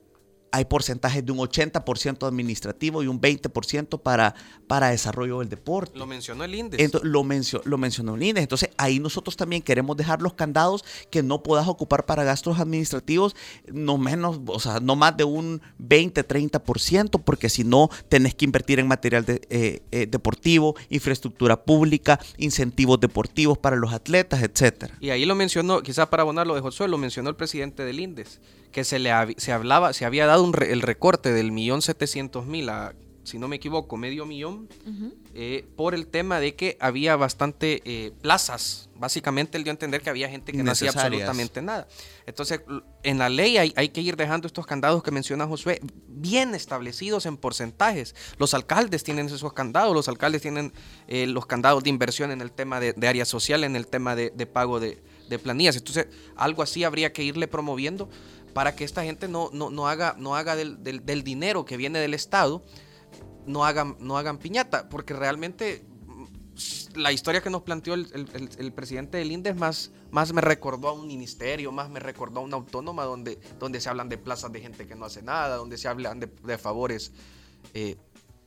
hay 0.56 0.64
porcentajes 0.64 1.26
de 1.26 1.34
un 1.34 1.40
80% 1.40 2.26
administrativo 2.26 3.04
y 3.04 3.08
un 3.08 3.20
20% 3.20 4.02
para, 4.02 4.36
para 4.68 4.88
desarrollo 4.90 5.40
del 5.40 5.50
deporte. 5.50 6.00
Lo 6.00 6.08
mencionó 6.08 6.46
el 6.46 6.56
INDES. 6.56 6.80
Entonces, 6.80 7.10
lo, 7.10 7.24
lo 7.66 7.78
mencionó 7.78 8.16
el 8.16 8.24
INDES. 8.24 8.44
Entonces, 8.44 8.70
ahí 8.78 9.02
nosotros 9.02 9.36
también 9.36 9.62
queremos 9.62 9.98
dejar 9.98 10.22
los 10.22 10.34
candados 10.34 10.86
que 11.10 11.24
no 11.24 11.44
puedas 11.44 11.68
ocupar 11.68 12.06
para 12.06 12.24
gastos 12.24 12.58
administrativos, 12.58 13.36
no 13.68 13.98
menos, 13.98 14.40
o 14.48 14.60
sea, 14.62 14.80
no 14.80 14.96
más 14.96 15.18
de 15.18 15.26
un 15.26 15.62
20, 15.78 16.26
30%, 16.26 17.22
porque 17.22 17.50
si 17.50 17.66
no, 17.66 17.90
tenés 18.08 18.34
que 18.34 18.46
invertir 18.46 18.80
en 18.80 18.88
material 18.88 19.26
eh, 19.28 19.82
eh, 19.92 20.08
deportivo, 20.10 20.78
infraestructura 20.90 21.66
pública, 21.66 22.18
incentivos 22.38 23.02
deportivos 23.02 23.58
para 23.58 23.76
los 23.76 23.92
atletas, 23.92 24.42
etcétera. 24.42 24.96
Y 25.02 25.10
ahí 25.10 25.26
lo 25.26 25.36
mencionó, 25.36 25.84
quizás 25.84 26.08
para 26.08 26.22
abonar 26.22 26.48
lo 26.48 26.56
de 26.56 26.62
Josué, 26.62 26.88
lo 26.88 26.98
mencionó 26.98 27.30
el 27.30 27.36
presidente 27.36 27.84
del 27.84 28.00
INDES 28.00 28.40
que 28.76 28.84
se 28.84 29.00
le 29.00 29.10
se 29.38 29.54
hablaba, 29.54 29.94
se 29.94 30.04
había 30.04 30.26
dado 30.26 30.52
el 30.62 30.82
recorte 30.82 31.32
del 31.32 31.54
millón 31.54 31.82
setecientos 31.82 32.46
mil 32.46 32.68
a, 32.68 32.94
si 33.24 33.40
no 33.40 33.48
me 33.48 33.56
equivoco, 33.56 33.96
medio 33.96 34.26
millón, 34.26 34.68
eh, 35.34 35.66
por 35.78 35.96
el 35.96 36.08
tema 36.08 36.42
de 36.42 36.56
que 36.56 36.76
había 36.82 37.16
bastante 37.16 37.82
eh, 37.86 38.12
plazas. 38.22 38.90
Básicamente 38.96 39.58
él 39.58 39.64
dio 39.64 39.72
a 39.72 39.76
entender 39.76 40.02
que 40.02 40.10
había 40.10 40.28
gente 40.28 40.52
que 40.52 40.62
no 40.62 40.72
hacía 40.72 40.90
absolutamente 40.90 41.62
nada. 41.62 41.88
Entonces, 42.26 42.60
en 43.04 43.18
la 43.18 43.30
ley 43.30 43.58
hay, 43.58 43.72
hay, 43.78 43.88
que 43.88 44.02
ir 44.02 44.18
dejando 44.18 44.46
estos 44.46 44.66
candados 44.66 45.02
que 45.04 45.12
menciona 45.12 45.48
Josué 45.48 45.80
bien 46.10 46.54
establecidos 46.54 47.26
en 47.26 47.38
porcentajes. 47.38 48.14
Los 48.38 48.54
alcaldes 48.54 49.06
tienen 49.06 49.28
esos 49.28 49.54
candados, 49.54 49.94
los 49.94 50.10
alcaldes 50.10 50.42
tienen 50.42 50.74
eh, 51.08 51.28
los 51.28 51.46
candados 51.46 51.82
de 51.82 51.92
inversión 51.92 52.30
en 52.30 52.42
el 52.42 52.52
tema 52.52 52.82
de, 52.82 52.94
área 53.08 53.24
social, 53.24 53.64
en 53.64 53.78
el 53.78 53.88
tema 53.88 54.18
de, 54.18 54.32
pago 54.48 54.82
de, 54.82 55.02
de 55.30 55.40
planillas. 55.40 55.78
Entonces, 55.78 56.08
algo 56.36 56.62
así 56.62 56.84
habría 56.84 57.14
que 57.14 57.24
irle 57.24 57.48
promoviendo 57.48 58.10
para 58.56 58.74
que 58.74 58.86
esta 58.86 59.04
gente 59.04 59.28
no, 59.28 59.50
no, 59.52 59.88
haga, 59.90 60.16
no 60.18 60.34
haga 60.34 60.56
del, 60.56 61.24
dinero 61.26 61.66
que 61.66 61.76
viene 61.76 62.00
del 62.00 62.14
Estado, 62.14 62.64
no 63.46 63.66
hagan, 63.66 63.98
no 64.00 64.18
hagan 64.18 64.38
piñata, 64.38 64.88
porque 64.88 65.14
realmente 65.14 65.86
mm, 66.08 66.96
la 66.96 67.12
historia 67.12 67.42
que 67.42 67.50
nos 67.50 67.64
planteó 67.64 67.96
el, 67.96 68.72
presidente 68.74 69.18
del 69.18 69.34
INDES 69.34 69.58
más, 69.58 69.92
más 70.10 70.32
me 70.32 70.40
recordó 70.40 70.88
a 70.88 70.94
un 70.94 71.06
ministerio, 71.06 71.74
más 71.74 71.90
me 71.90 72.00
recordó 72.00 72.40
a 72.40 72.44
una 72.44 72.56
autónoma 72.56 73.04
donde, 73.04 73.42
donde 73.60 73.82
se 73.82 73.90
hablan 73.90 74.08
de 74.08 74.18
plazas 74.18 74.54
de 74.54 74.62
gente 74.62 74.88
que 74.88 74.96
no 74.96 75.04
hace 75.04 75.22
nada, 75.22 75.58
donde 75.58 75.78
se 75.78 75.90
hablan 75.90 76.22
de, 76.22 76.58
favores, 76.58 77.12
eh, 77.74 77.98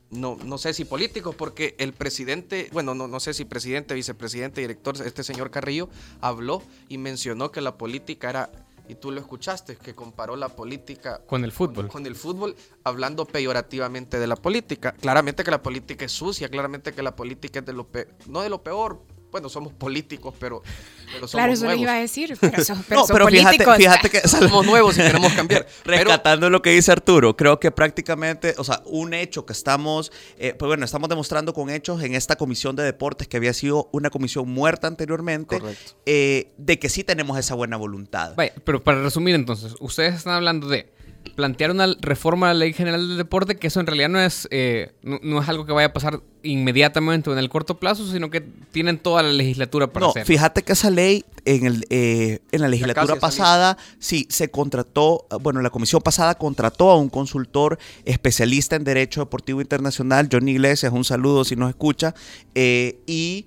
no, 0.09 0.37
no 0.43 0.57
sé 0.57 0.73
si 0.73 0.85
políticos, 0.85 1.35
porque 1.35 1.75
el 1.77 1.93
presidente, 1.93 2.67
bueno, 2.73 2.95
no, 2.95 3.07
no 3.07 3.19
sé 3.19 3.35
si 3.35 3.45
presidente, 3.45 3.93
vicepresidente, 3.93 4.61
director, 4.61 4.99
este 5.05 5.23
señor 5.23 5.51
Carrillo, 5.51 5.87
habló 6.19 6.63
y 6.87 6.97
mencionó 6.97 7.51
que 7.51 7.61
la 7.61 7.77
política 7.77 8.31
era 8.31 8.49
y 8.89 8.95
tú 8.95 9.11
lo 9.11 9.19
escuchaste, 9.19 9.77
que 9.77 9.93
comparó 9.93 10.35
la 10.35 10.49
política 10.49 11.21
con 11.27 11.43
el 11.43 11.51
fútbol. 11.51 11.87
Con, 11.87 12.05
el 12.07 12.15
fútbol, 12.15 12.55
hablando 12.83 13.23
peyorativamente 13.25 14.17
de 14.17 14.25
la 14.25 14.35
política. 14.35 14.93
Claramente 14.93 15.43
que 15.43 15.51
la 15.51 15.61
política 15.61 16.05
es 16.05 16.11
sucia, 16.11 16.49
claramente 16.49 16.91
que 16.91 17.03
la 17.03 17.15
política 17.15 17.59
es 17.59 17.65
de 17.67 17.73
lo 17.73 17.87
peor, 17.87 18.07
no 18.27 18.41
de 18.41 18.49
lo 18.49 18.63
peor, 18.63 19.03
bueno, 19.31 19.49
somos 19.49 19.73
políticos, 19.73 20.33
pero, 20.39 20.61
pero 21.05 21.27
somos 21.27 21.31
Claro, 21.31 21.53
eso 21.53 21.65
lo 21.65 21.75
iba 21.75 21.93
a 21.93 21.99
decir, 21.99 22.37
pero, 22.41 22.63
son, 22.63 22.83
pero 22.87 23.01
no, 23.01 23.07
pero 23.07 23.27
Fíjate, 23.27 23.65
fíjate 23.77 24.09
que 24.09 24.19
somos 24.27 24.65
nuevos 24.65 24.97
y 24.97 25.01
queremos 25.01 25.33
cambiar. 25.33 25.67
Rescatando 25.85 26.49
lo 26.49 26.61
que 26.61 26.71
dice 26.71 26.91
Arturo, 26.91 27.35
creo 27.35 27.59
que 27.59 27.71
prácticamente, 27.71 28.55
o 28.57 28.63
sea, 28.63 28.81
un 28.85 29.13
hecho 29.13 29.45
que 29.45 29.53
estamos, 29.53 30.11
eh, 30.37 30.53
pues 30.57 30.67
bueno, 30.67 30.85
estamos 30.85 31.09
demostrando 31.09 31.53
con 31.53 31.69
hechos 31.69 32.01
en 32.03 32.15
esta 32.15 32.35
comisión 32.35 32.75
de 32.75 32.83
deportes 32.83 33.27
que 33.27 33.37
había 33.37 33.53
sido 33.53 33.89
una 33.91 34.09
comisión 34.09 34.49
muerta 34.49 34.87
anteriormente, 34.87 35.59
eh, 36.05 36.51
de 36.57 36.79
que 36.79 36.89
sí 36.89 37.03
tenemos 37.03 37.37
esa 37.37 37.55
buena 37.55 37.77
voluntad. 37.77 38.33
Vaya, 38.35 38.53
pero 38.63 38.83
para 38.83 39.01
resumir 39.01 39.35
entonces, 39.35 39.75
ustedes 39.79 40.15
están 40.15 40.33
hablando 40.33 40.67
de 40.67 40.91
plantear 41.35 41.71
una 41.71 41.87
reforma 42.01 42.49
a 42.49 42.53
la 42.53 42.59
Ley 42.59 42.73
General 42.73 43.07
del 43.07 43.17
Deporte, 43.17 43.55
que 43.55 43.67
eso 43.67 43.79
en 43.79 43.87
realidad 43.87 44.09
no 44.09 44.19
es, 44.19 44.47
eh, 44.51 44.91
no, 45.01 45.41
es 45.41 45.49
algo 45.49 45.65
que 45.65 45.71
vaya 45.71 45.87
a 45.87 45.93
pasar 45.93 46.21
inmediatamente 46.43 47.29
o 47.29 47.33
en 47.33 47.39
el 47.39 47.49
corto 47.49 47.79
plazo, 47.79 48.09
sino 48.11 48.29
que 48.29 48.41
tienen 48.41 48.97
toda 48.97 49.23
la 49.23 49.31
legislatura 49.31 49.87
para 49.87 50.05
no, 50.05 50.09
hacerlo. 50.11 50.25
Fíjate 50.25 50.63
que 50.63 50.73
esa 50.73 50.89
ley 50.89 51.25
en, 51.45 51.65
el, 51.65 51.85
eh, 51.89 52.39
en 52.51 52.61
la 52.61 52.67
legislatura 52.67 53.15
pasada, 53.17 53.77
sí, 53.99 54.27
se 54.29 54.49
contrató, 54.49 55.25
bueno, 55.41 55.61
la 55.61 55.69
comisión 55.69 56.01
pasada 56.01 56.35
contrató 56.35 56.91
a 56.91 56.97
un 56.97 57.09
consultor 57.09 57.77
especialista 58.05 58.75
en 58.75 58.83
Derecho 58.83 59.21
Deportivo 59.21 59.61
Internacional, 59.61 60.29
Johnny 60.31 60.51
Iglesias, 60.51 60.91
un 60.93 61.05
saludo 61.05 61.43
si 61.45 61.55
nos 61.55 61.69
escucha, 61.69 62.13
eh, 62.55 62.99
y 63.05 63.45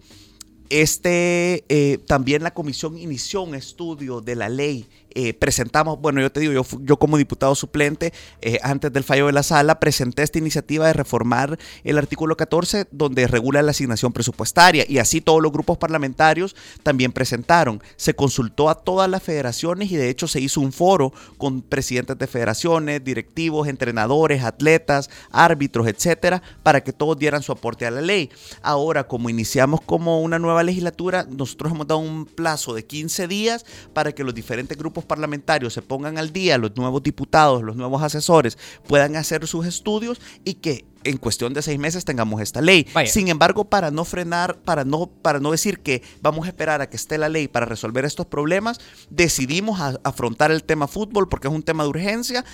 este, 0.71 1.99
también 2.07 2.43
la 2.43 2.55
comisión 2.55 2.97
inició 2.97 3.43
un 3.43 3.55
estudio 3.55 4.21
de 4.21 4.37
la 4.37 4.49
ley 4.49 4.87
eh, 5.15 5.35
presentamos, 5.35 6.01
bueno, 6.01 6.21
yo 6.21 6.31
te 6.31 6.41
digo, 6.41 6.53
yo, 6.53 6.65
yo 6.81 6.97
como 6.99 7.17
diputado 7.17 7.55
suplente, 7.55 8.13
eh, 8.41 8.59
antes 8.63 8.93
del 8.93 9.05
fallo 9.05 9.27
de 9.27 9.33
la 9.33 9.43
sala, 9.43 9.81
presenté 9.81 10.23
esta 10.23 10.39
iniciativa 10.39 10.87
de 10.87 10.93
reformar 10.93 11.59
el 11.85 11.99
artículo 11.99 12.37
14 12.37 12.89
donde 12.91 13.27
regula 13.27 13.63
la 13.63 13.71
asignación 13.71 14.13
presupuestaria 14.13 14.85
y 14.89 14.99
así 14.99 15.21
todos 15.21 15.43
los 15.43 15.53
grupos 15.53 15.79
parlamentarios 15.79 16.57
también 16.83 17.13
presentaron. 17.13 17.83
Se 17.97 18.15
consultó 18.15 18.69
a 18.69 18.77
todas 18.77 19.09
las 19.09 19.23
federaciones 19.23 19.91
y 19.91 19.97
de 19.97 20.09
hecho 20.09 20.29
se 20.29 20.41
hizo 20.41 20.61
un 20.61 20.73
foro 20.73 21.13
con 21.39 21.63
presidentes 21.63 22.19
de 22.19 22.27
federaciones, 22.27 23.05
directivos, 23.05 23.69
entrenadores, 23.69 24.43
atletas, 24.45 25.11
árbitros, 25.31 25.87
etcétera, 25.87 26.43
para 26.63 26.83
que 26.83 26.93
todos 26.93 27.19
dieran 27.19 27.43
su 27.43 27.53
aporte 27.53 27.87
a 27.87 27.91
la 27.91 28.01
ley. 28.01 28.31
Ahora, 28.63 29.07
como 29.07 29.31
iniciamos 29.31 29.81
como 29.81 30.21
una 30.21 30.39
nueva 30.39 30.63
legislatura, 30.63 31.27
nosotros 31.29 31.73
hemos 31.73 31.87
dado 31.87 32.01
un 32.01 32.27
plazo 32.27 32.75
de 32.75 32.85
15 32.85 33.29
días 33.29 33.65
para 33.93 34.13
que 34.13 34.25
los 34.25 34.35
diferentes 34.35 34.77
grupos 34.77 35.02
parlamentarios 35.05 35.73
se 35.73 35.83
pongan 35.83 36.19
al 36.19 36.33
día, 36.33 36.59
los 36.59 36.77
nuevos 36.77 37.03
diputados, 37.03 37.63
los 37.63 37.77
nuevos 37.77 38.03
asesores 38.03 38.59
puedan 38.87 39.17
hacer 39.17 39.47
sus 39.47 39.67
estudios 39.67 40.21
y 40.45 40.55
que 40.55 40.85
en 41.05 41.17
cuestión 41.17 41.53
de 41.53 41.63
seis 41.63 41.79
meses 41.79 42.05
tengamos 42.05 42.41
esta 42.41 42.61
ley. 42.61 42.87
Sin 43.07 43.29
embargo, 43.29 43.65
para 43.65 43.91
no 43.91 44.05
frenar, 44.05 44.59
para 44.61 44.85
no, 44.85 45.07
para 45.07 45.41
no 45.41 45.51
decir 45.51 45.81
que 45.81 46.03
vamos 46.21 46.47
a 46.47 46.49
esperar 46.49 46.81
a 46.81 46.89
que 46.89 46.97
esté 46.97 47.19
la 47.19 47.29
ley 47.29 47.49
para 47.49 47.67
resolver 47.67 48.05
estos 48.05 48.27
problemas, 48.27 48.81
decidimos 49.11 49.81
afrontar 50.05 50.51
el 50.51 50.65
tema 50.65 50.87
fútbol 50.87 51.29
porque 51.29 51.49
es 51.49 51.55
un 51.55 51.63
tema 51.63 51.83
de 51.83 51.91
urgencia 51.91 52.45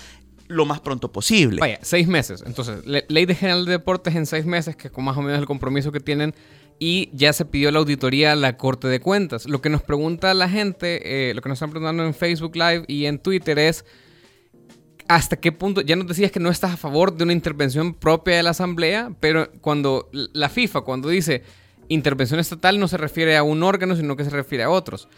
lo 0.47 0.65
más 0.65 0.79
pronto 0.79 1.11
posible. 1.11 1.61
Vaya, 1.61 1.79
seis 1.83 2.07
meses. 2.07 2.43
Entonces, 2.45 2.83
ley 2.85 3.25
de 3.25 3.35
general 3.35 3.65
de 3.65 3.73
deportes 3.73 4.15
en 4.15 4.25
seis 4.25 4.45
meses, 4.45 4.75
que 4.75 4.87
es 4.87 4.97
más 4.97 5.15
o 5.15 5.21
menos 5.21 5.39
el 5.39 5.45
compromiso 5.45 5.91
que 5.91 5.99
tienen 5.99 6.33
y 6.79 7.09
ya 7.13 7.33
se 7.33 7.45
pidió 7.45 7.71
la 7.71 7.79
auditoría 7.79 8.31
a 8.31 8.35
la 8.35 8.55
Corte 8.55 8.87
de 8.87 9.01
Cuentas. 9.01 9.45
Lo 9.45 9.61
que 9.61 9.69
nos 9.69 9.83
pregunta 9.83 10.33
la 10.33 10.49
gente, 10.49 11.29
eh, 11.29 11.33
lo 11.33 11.41
que 11.41 11.49
nos 11.49 11.57
están 11.57 11.71
preguntando 11.71 12.05
en 12.05 12.13
Facebook 12.13 12.55
Live 12.55 12.85
y 12.87 13.05
en 13.05 13.19
Twitter 13.19 13.59
es, 13.59 13.83
¿hasta 15.09 15.35
qué 15.35 15.51
punto? 15.51 15.81
Ya 15.81 15.97
nos 15.97 16.07
decías 16.07 16.31
que 16.31 16.39
no 16.39 16.49
estás 16.49 16.71
a 16.71 16.77
favor 16.77 17.13
de 17.13 17.25
una 17.25 17.33
intervención 17.33 17.93
propia 17.93 18.37
de 18.37 18.43
la 18.43 18.51
Asamblea, 18.51 19.11
pero 19.19 19.51
cuando 19.59 20.09
la 20.11 20.47
FIFA, 20.47 20.81
cuando 20.81 21.09
dice 21.09 21.43
intervención 21.89 22.39
estatal, 22.39 22.79
no 22.79 22.87
se 22.87 22.97
refiere 22.97 23.35
a 23.35 23.43
un 23.43 23.61
órgano, 23.61 23.95
sino 23.95 24.15
que 24.15 24.23
se 24.23 24.29
refiere 24.29 24.63
a 24.63 24.69
otros. 24.69 25.09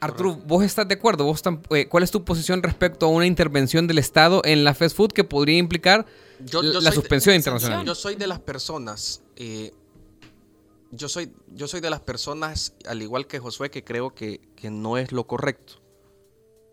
Arturo, 0.00 0.36
¿vos 0.46 0.62
estás 0.62 0.86
de 0.86 0.94
acuerdo? 0.94 1.24
¿Vos 1.24 1.42
eh, 1.70 1.88
¿Cuál 1.88 2.04
es 2.04 2.12
tu 2.12 2.24
posición 2.24 2.62
respecto 2.62 3.06
a 3.06 3.08
una 3.08 3.26
intervención 3.26 3.88
del 3.88 3.98
Estado 3.98 4.42
en 4.44 4.62
la 4.62 4.74
fast 4.74 4.96
food 4.96 5.10
que 5.10 5.24
podría 5.24 5.58
implicar 5.58 6.06
la 6.52 6.92
suspensión 6.92 7.34
internacional? 7.34 7.84
Yo 7.84 7.96
soy 7.96 8.14
de 8.14 8.28
las 8.28 8.38
personas, 8.38 9.22
eh, 9.34 9.72
yo, 10.90 11.08
soy, 11.08 11.32
yo 11.48 11.68
soy 11.68 11.80
de 11.80 11.90
las 11.90 12.00
personas, 12.00 12.74
al 12.86 13.02
igual 13.02 13.26
que 13.26 13.38
Josué, 13.38 13.70
que 13.70 13.84
creo 13.84 14.14
que, 14.14 14.40
no 14.70 14.98
es 14.98 15.12
lo 15.12 15.26
correcto. 15.26 15.74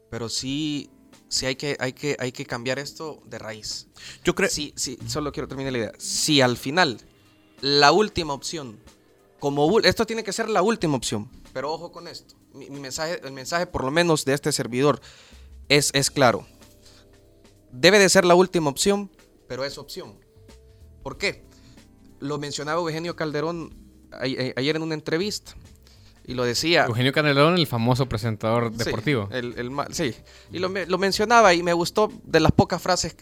Pero 0.09 0.29
sí, 0.29 0.89
sí 1.27 1.45
hay, 1.45 1.55
que, 1.55 1.75
hay, 1.79 1.93
que, 1.93 2.15
hay 2.19 2.31
que 2.31 2.45
cambiar 2.45 2.79
esto 2.79 3.21
de 3.25 3.39
raíz. 3.39 3.87
Yo 4.23 4.35
creo... 4.35 4.49
Sí, 4.49 4.73
sí, 4.75 4.97
solo 5.07 5.31
quiero 5.31 5.47
terminar 5.47 5.73
la 5.73 5.79
idea. 5.79 5.91
Si 5.97 6.41
al 6.41 6.57
final 6.57 6.99
la 7.61 7.91
última 7.91 8.33
opción, 8.33 8.79
como 9.39 9.79
esto 9.79 10.05
tiene 10.05 10.23
que 10.23 10.33
ser 10.33 10.49
la 10.49 10.61
última 10.61 10.95
opción, 10.95 11.29
pero 11.53 11.71
ojo 11.71 11.91
con 11.91 12.07
esto 12.07 12.35
mi, 12.55 12.69
mensaje, 12.69 13.19
el 13.23 13.31
mensaje 13.31 13.67
por 13.67 13.83
lo 13.83 13.91
menos 13.91 14.25
de 14.25 14.33
este 14.33 14.51
servidor 14.51 15.01
es, 15.69 15.91
es 15.93 16.09
claro. 16.09 16.45
Debe 17.71 17.99
de 17.99 18.09
ser 18.09 18.25
la 18.25 18.35
última 18.35 18.69
opción, 18.69 19.11
pero 19.47 19.65
es 19.65 19.77
opción. 19.77 20.17
¿Por 21.03 21.17
qué? 21.17 21.43
Lo 22.19 22.37
mencionaba 22.37 22.79
Eugenio 22.79 23.15
Calderón 23.15 23.75
ayer 24.21 24.75
en 24.75 24.81
una 24.81 24.93
entrevista 24.93 25.53
y 26.27 26.33
lo 26.33 26.43
decía. 26.43 26.85
Eugenio 26.85 27.13
Calderón, 27.13 27.55
el 27.55 27.67
famoso 27.67 28.07
presentador 28.07 28.71
deportivo. 28.71 29.29
Sí, 29.31 29.37
el, 29.37 29.71
sí. 29.91 30.15
y 30.51 30.59
lo, 30.59 30.69
lo, 30.69 30.97
mencionaba 30.97 31.53
y 31.53 31.63
me 31.63 31.73
gustó 31.73 32.11
de 32.23 32.39
las 32.39 32.51
pocas 32.51 32.81
frases 32.81 33.15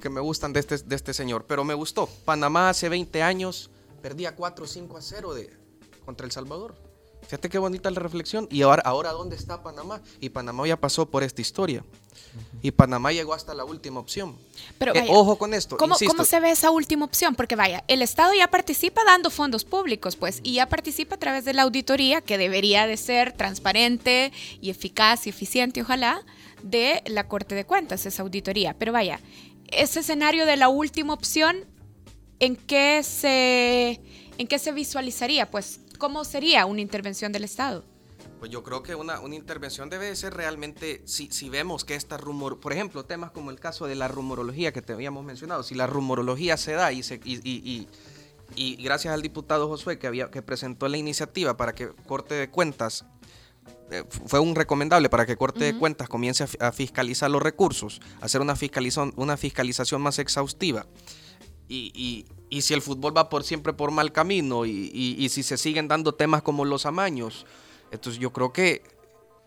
que 0.00 0.10
me 0.10 0.20
gustan 0.20 0.52
de 0.52 0.60
este, 0.60 0.78
de 0.78 0.96
este 0.96 1.14
señor, 1.14 1.44
pero 1.46 1.64
me 1.64 1.74
gustó. 1.74 2.08
Panamá 2.24 2.70
hace 2.70 2.88
20 2.88 3.22
años 3.22 3.70
perdía 4.02 4.34
4 4.34 4.66
5 4.66 4.96
a 4.96 5.02
0 5.02 5.34
de, 5.34 5.50
contra 6.04 6.26
El 6.26 6.32
Salvador. 6.32 6.74
Fíjate 7.32 7.48
qué 7.48 7.56
bonita 7.56 7.90
la 7.90 7.98
reflexión. 7.98 8.46
Y 8.50 8.60
ahora, 8.60 8.82
ahora 8.84 9.10
¿dónde 9.12 9.36
está 9.36 9.62
Panamá? 9.62 10.02
Y 10.20 10.28
Panamá 10.28 10.66
ya 10.66 10.76
pasó 10.76 11.08
por 11.08 11.22
esta 11.22 11.40
historia. 11.40 11.82
Y 12.60 12.72
Panamá 12.72 13.10
llegó 13.10 13.32
hasta 13.32 13.54
la 13.54 13.64
última 13.64 14.00
opción. 14.00 14.36
Pero 14.76 14.94
eh, 14.94 15.06
ojo 15.08 15.38
con 15.38 15.54
esto. 15.54 15.78
¿cómo, 15.78 15.96
¿Cómo 16.06 16.26
se 16.26 16.40
ve 16.40 16.50
esa 16.50 16.70
última 16.70 17.06
opción? 17.06 17.34
Porque 17.34 17.56
vaya, 17.56 17.84
el 17.88 18.02
Estado 18.02 18.34
ya 18.34 18.48
participa 18.48 19.02
dando 19.06 19.30
fondos 19.30 19.64
públicos, 19.64 20.14
pues, 20.14 20.40
y 20.42 20.56
ya 20.56 20.68
participa 20.68 21.14
a 21.14 21.18
través 21.18 21.46
de 21.46 21.54
la 21.54 21.62
auditoría, 21.62 22.20
que 22.20 22.36
debería 22.36 22.86
de 22.86 22.98
ser 22.98 23.32
transparente 23.32 24.30
y 24.60 24.68
eficaz 24.68 25.26
y 25.26 25.30
eficiente, 25.30 25.80
ojalá, 25.80 26.26
de 26.62 27.02
la 27.06 27.28
Corte 27.28 27.54
de 27.54 27.64
Cuentas, 27.64 28.04
esa 28.04 28.24
auditoría. 28.24 28.76
Pero 28.78 28.92
vaya, 28.92 29.20
ese 29.68 30.00
escenario 30.00 30.44
de 30.44 30.58
la 30.58 30.68
última 30.68 31.14
opción, 31.14 31.64
¿en 32.40 32.56
qué 32.56 33.02
se, 33.02 34.02
en 34.36 34.46
qué 34.46 34.58
se 34.58 34.72
visualizaría? 34.72 35.50
Pues 35.50 35.80
¿cómo 36.02 36.24
sería 36.24 36.66
una 36.66 36.80
intervención 36.80 37.30
del 37.30 37.44
Estado? 37.44 37.84
Pues 38.40 38.50
yo 38.50 38.64
creo 38.64 38.82
que 38.82 38.96
una, 38.96 39.20
una 39.20 39.36
intervención 39.36 39.88
debe 39.88 40.16
ser 40.16 40.34
realmente, 40.34 41.00
si, 41.04 41.30
si 41.30 41.48
vemos 41.48 41.84
que 41.84 41.94
esta 41.94 42.16
rumor, 42.16 42.58
por 42.58 42.72
ejemplo, 42.72 43.04
temas 43.04 43.30
como 43.30 43.52
el 43.52 43.60
caso 43.60 43.86
de 43.86 43.94
la 43.94 44.08
rumorología 44.08 44.72
que 44.72 44.82
te 44.82 44.92
habíamos 44.92 45.24
mencionado, 45.24 45.62
si 45.62 45.76
la 45.76 45.86
rumorología 45.86 46.56
se 46.56 46.72
da 46.72 46.90
y, 46.90 47.04
se, 47.04 47.20
y, 47.22 47.38
y, 47.48 47.86
y, 48.56 48.82
gracias 48.82 49.14
al 49.14 49.22
diputado 49.22 49.68
Josué 49.68 50.00
que, 50.00 50.08
había, 50.08 50.28
que 50.28 50.42
presentó 50.42 50.88
la 50.88 50.96
iniciativa 50.96 51.56
para 51.56 51.72
que 51.72 51.90
Corte 52.08 52.34
de 52.34 52.50
Cuentas 52.50 53.04
eh, 53.92 54.02
fue 54.26 54.40
un 54.40 54.56
recomendable 54.56 55.08
para 55.08 55.24
que 55.24 55.36
Corte 55.36 55.66
de 55.66 55.78
Cuentas 55.78 56.08
comience 56.08 56.44
a, 56.58 56.72
fiscalizar 56.72 57.30
los 57.30 57.40
recursos, 57.40 58.00
hacer 58.20 58.40
una 58.40 58.56
fiscalización, 58.56 59.12
una 59.14 59.36
fiscalización 59.36 60.02
más 60.02 60.18
exhaustiva 60.18 60.84
y, 61.72 62.60
si 62.60 62.74
el 62.74 62.82
fútbol 62.82 63.16
va 63.16 63.28
por 63.28 63.44
siempre 63.44 63.72
por 63.72 63.90
mal 63.90 64.12
camino 64.12 64.66
y, 64.66 65.28
si 65.30 65.42
se 65.42 65.56
siguen 65.56 65.88
dando 65.88 66.14
temas 66.14 66.42
como 66.42 66.64
los 66.64 66.86
amaños, 66.86 67.46
entonces 67.90 68.20
yo 68.20 68.32
creo 68.32 68.52
que 68.52 68.82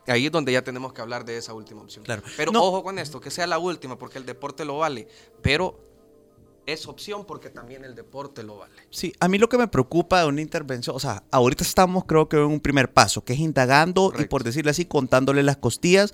ahí 0.06 0.26
es 0.26 0.32
donde 0.32 0.52
ya 0.52 0.62
tenemos 0.62 0.92
que 0.92 1.00
hablar 1.00 1.24
de 1.24 1.36
esa 1.36 1.54
última 1.54 1.82
opción. 1.82 2.04
Claro. 2.04 2.22
Pero 2.36 2.52
ojo 2.52 2.82
con 2.82 2.98
esto, 2.98 3.20
que 3.20 3.30
sea 3.30 3.46
la 3.46 3.58
última, 3.58 3.96
porque 3.96 4.18
el 4.18 4.26
deporte 4.26 4.64
lo 4.64 4.78
vale, 4.78 5.08
pero 5.42 5.80
es 6.66 6.86
opción 6.86 7.24
porque 7.24 7.48
también 7.48 7.84
el 7.84 7.94
deporte 7.94 8.42
lo 8.42 8.58
vale. 8.58 8.74
Sí, 8.90 9.12
a 9.20 9.28
mí 9.28 9.38
lo 9.38 9.48
que 9.48 9.56
me 9.56 9.68
preocupa 9.68 10.20
de 10.20 10.26
una 10.26 10.40
intervención, 10.40 10.96
o 10.96 10.98
sea, 10.98 11.22
ahorita 11.30 11.62
estamos 11.62 12.04
creo 12.04 12.28
que 12.28 12.36
en 12.36 12.44
un 12.44 12.60
primer 12.60 12.92
paso, 12.92 13.24
que 13.24 13.34
es 13.34 13.38
indagando 13.38 14.12
y 14.18 14.24
por 14.24 14.42
decirlo 14.42 14.72
así, 14.72 14.84
contándole 14.84 15.42
las 15.44 15.56
costillas 15.56 16.12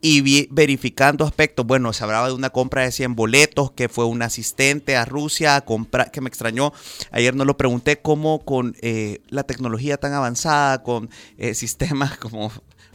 y 0.00 0.48
verificando 0.50 1.24
aspectos. 1.24 1.66
Bueno, 1.66 1.92
se 1.92 2.04
hablaba 2.04 2.28
de 2.28 2.34
una 2.34 2.50
compra 2.50 2.82
de 2.82 2.92
100 2.92 3.14
boletos, 3.14 3.72
que 3.72 3.88
fue 3.88 4.04
un 4.04 4.22
asistente 4.22 4.96
a 4.96 5.04
Rusia 5.04 5.56
a 5.56 5.60
comprar, 5.62 6.10
que 6.10 6.20
me 6.20 6.28
extrañó. 6.28 6.72
Ayer 7.10 7.34
no 7.34 7.44
lo 7.44 7.56
pregunté 7.56 8.00
cómo 8.00 8.44
con 8.44 8.76
eh, 8.80 9.20
la 9.28 9.44
tecnología 9.44 9.96
tan 9.96 10.12
avanzada, 10.12 10.82
con 10.82 11.10
eh, 11.36 11.54
sistemas 11.54 12.16
como 12.18 12.50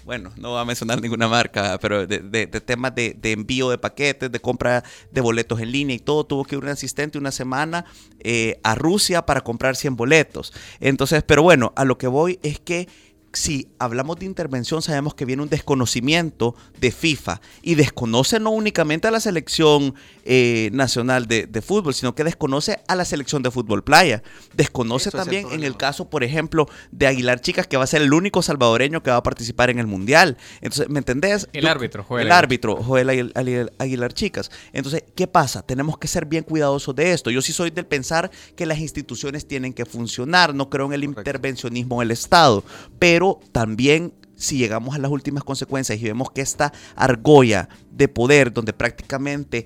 bueno, 0.05 0.31
no 0.37 0.51
voy 0.51 0.61
a 0.61 0.65
mencionar 0.65 1.01
ninguna 1.01 1.27
marca, 1.27 1.79
pero 1.81 2.05
de, 2.05 2.47
temas 2.47 2.93
de, 2.93 3.17
envío 3.23 3.71
de 3.71 3.79
paquetes, 3.79 4.31
de 4.31 4.39
compra 4.39 4.83
de 5.11 5.19
boletos 5.19 5.59
en 5.59 5.71
línea 5.71 5.95
y 5.95 5.99
todo, 5.99 6.23
tuvo 6.23 6.43
que 6.45 6.55
ir 6.55 6.61
un 6.61 6.69
asistente 6.69 7.17
una 7.17 7.31
semana 7.31 7.85
eh, 8.19 8.59
a 8.61 8.75
Rusia 8.75 9.25
para 9.25 9.41
comprar 9.41 9.75
100 9.75 9.95
boletos. 9.95 10.53
Entonces, 10.79 11.23
pero 11.23 11.41
bueno, 11.41 11.73
a 11.75 11.85
lo 11.85 11.97
que 11.97 12.05
voy 12.05 12.39
es 12.43 12.59
que 12.59 12.87
si 13.35 13.67
hablamos 13.79 14.17
de 14.17 14.25
intervención, 14.25 14.81
sabemos 14.81 15.13
que 15.13 15.25
viene 15.25 15.43
un 15.43 15.49
desconocimiento 15.49 16.55
de 16.79 16.91
FIFA 16.91 17.41
y 17.61 17.75
desconoce 17.75 18.39
no 18.39 18.51
únicamente 18.51 19.07
a 19.07 19.11
la 19.11 19.19
selección 19.19 19.95
eh, 20.23 20.69
nacional 20.73 21.27
de, 21.27 21.61
fútbol, 21.61 21.93
sino 21.93 22.15
que 22.15 22.23
desconoce 22.23 22.79
a 22.87 22.95
la 22.95 23.05
selección 23.05 23.43
de 23.43 23.51
fútbol 23.51 23.83
playa. 23.83 24.23
Desconoce 24.53 25.11
también 25.11 25.47
en 25.51 25.63
el 25.63 25.77
caso, 25.77 26.09
por 26.09 26.23
ejemplo, 26.23 26.67
de 26.91 27.07
Aguilar 27.07 27.41
Chicas, 27.41 27.67
que 27.67 27.77
va 27.77 27.83
a 27.83 27.87
ser 27.87 28.01
el 28.01 28.13
único 28.13 28.41
salvadoreño 28.41 29.03
que 29.03 29.11
va 29.11 29.17
a 29.17 29.23
participar 29.23 29.69
en 29.69 29.79
el 29.79 29.87
Mundial. 29.87 30.37
Entonces, 30.61 30.89
¿me 30.89 30.99
entendés? 30.99 31.47
El 31.53 31.67
árbitro, 31.67 32.03
Joel. 32.03 32.27
El 32.27 32.31
árbitro, 32.31 32.75
Joel 32.77 33.33
Aguilar, 33.77 34.13
Chicas. 34.13 34.51
Entonces, 34.73 35.03
¿qué 35.15 35.27
pasa? 35.27 35.61
Tenemos 35.61 35.97
que 35.97 36.07
ser 36.07 36.25
bien 36.25 36.43
cuidadosos 36.43 36.95
de 36.95 37.11
esto. 37.11 37.31
Yo 37.31 37.41
sí 37.41 37.53
soy 37.53 37.71
del 37.71 37.85
pensar 37.85 38.31
que 38.55 38.65
las 38.65 38.79
instituciones 38.79 39.47
tienen 39.47 39.73
que 39.73 39.85
funcionar, 39.85 40.53
no 40.53 40.69
creo 40.69 40.85
en 40.87 40.93
el 40.93 41.03
intervencionismo 41.03 41.99
del 41.99 42.11
Estado, 42.11 42.63
pero 42.99 43.24
también 43.51 44.13
si 44.35 44.57
llegamos 44.57 44.95
a 44.95 44.99
las 44.99 45.11
últimas 45.11 45.43
consecuencias 45.43 45.99
y 45.99 46.03
vemos 46.03 46.31
que 46.31 46.41
esta 46.41 46.73
argolla 46.95 47.69
de 47.91 48.07
poder, 48.07 48.53
donde 48.53 48.73
prácticamente 48.73 49.65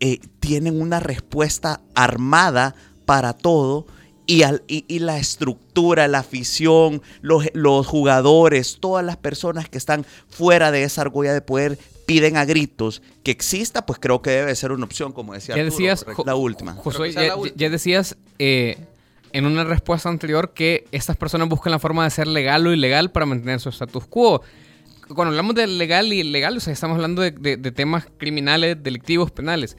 eh, 0.00 0.20
tienen 0.40 0.80
una 0.80 1.00
respuesta 1.00 1.80
armada 1.94 2.74
para 3.06 3.32
todo, 3.32 3.86
y, 4.26 4.44
y, 4.68 5.00
la 5.00 5.18
estructura, 5.18 6.06
la 6.06 6.20
afición, 6.20 7.02
los, 7.20 7.46
los, 7.52 7.84
jugadores, 7.84 8.78
todas 8.78 9.04
las 9.04 9.16
personas 9.16 9.68
que 9.68 9.76
están 9.76 10.06
fuera 10.28 10.70
de 10.70 10.84
esa 10.84 11.00
argolla 11.00 11.32
de 11.32 11.40
poder 11.40 11.78
piden 12.06 12.36
a 12.36 12.44
gritos 12.44 13.02
que 13.24 13.32
exista, 13.32 13.86
pues 13.86 13.98
creo 13.98 14.22
que 14.22 14.30
debe 14.30 14.54
ser 14.54 14.70
una 14.70 14.84
opción, 14.84 15.12
como 15.12 15.32
decía 15.34 15.56
ya 15.56 15.64
decías, 15.64 16.06
la 16.24 16.36
última. 16.36 16.76
ya, 17.56 17.70
decías 17.70 18.16
eh, 18.38 18.78
en 19.32 19.46
una 19.46 19.64
respuesta 19.64 20.08
anterior 20.08 20.52
que 20.52 20.84
estas 20.92 21.16
personas 21.16 21.48
buscan 21.48 21.70
la 21.70 21.78
forma 21.78 22.04
de 22.04 22.10
ser 22.10 22.26
legal 22.26 22.66
o 22.66 22.72
ilegal 22.72 23.10
para 23.10 23.26
mantener 23.26 23.60
su 23.60 23.68
status 23.68 24.06
quo. 24.06 24.42
Cuando 25.08 25.30
hablamos 25.30 25.54
de 25.54 25.66
legal 25.66 26.12
y 26.12 26.20
ilegal, 26.20 26.56
o 26.56 26.60
sea, 26.60 26.72
estamos 26.72 26.96
hablando 26.96 27.22
de, 27.22 27.32
de, 27.32 27.72
temas 27.72 28.06
criminales, 28.16 28.80
delictivos, 28.82 29.30
penales. 29.30 29.76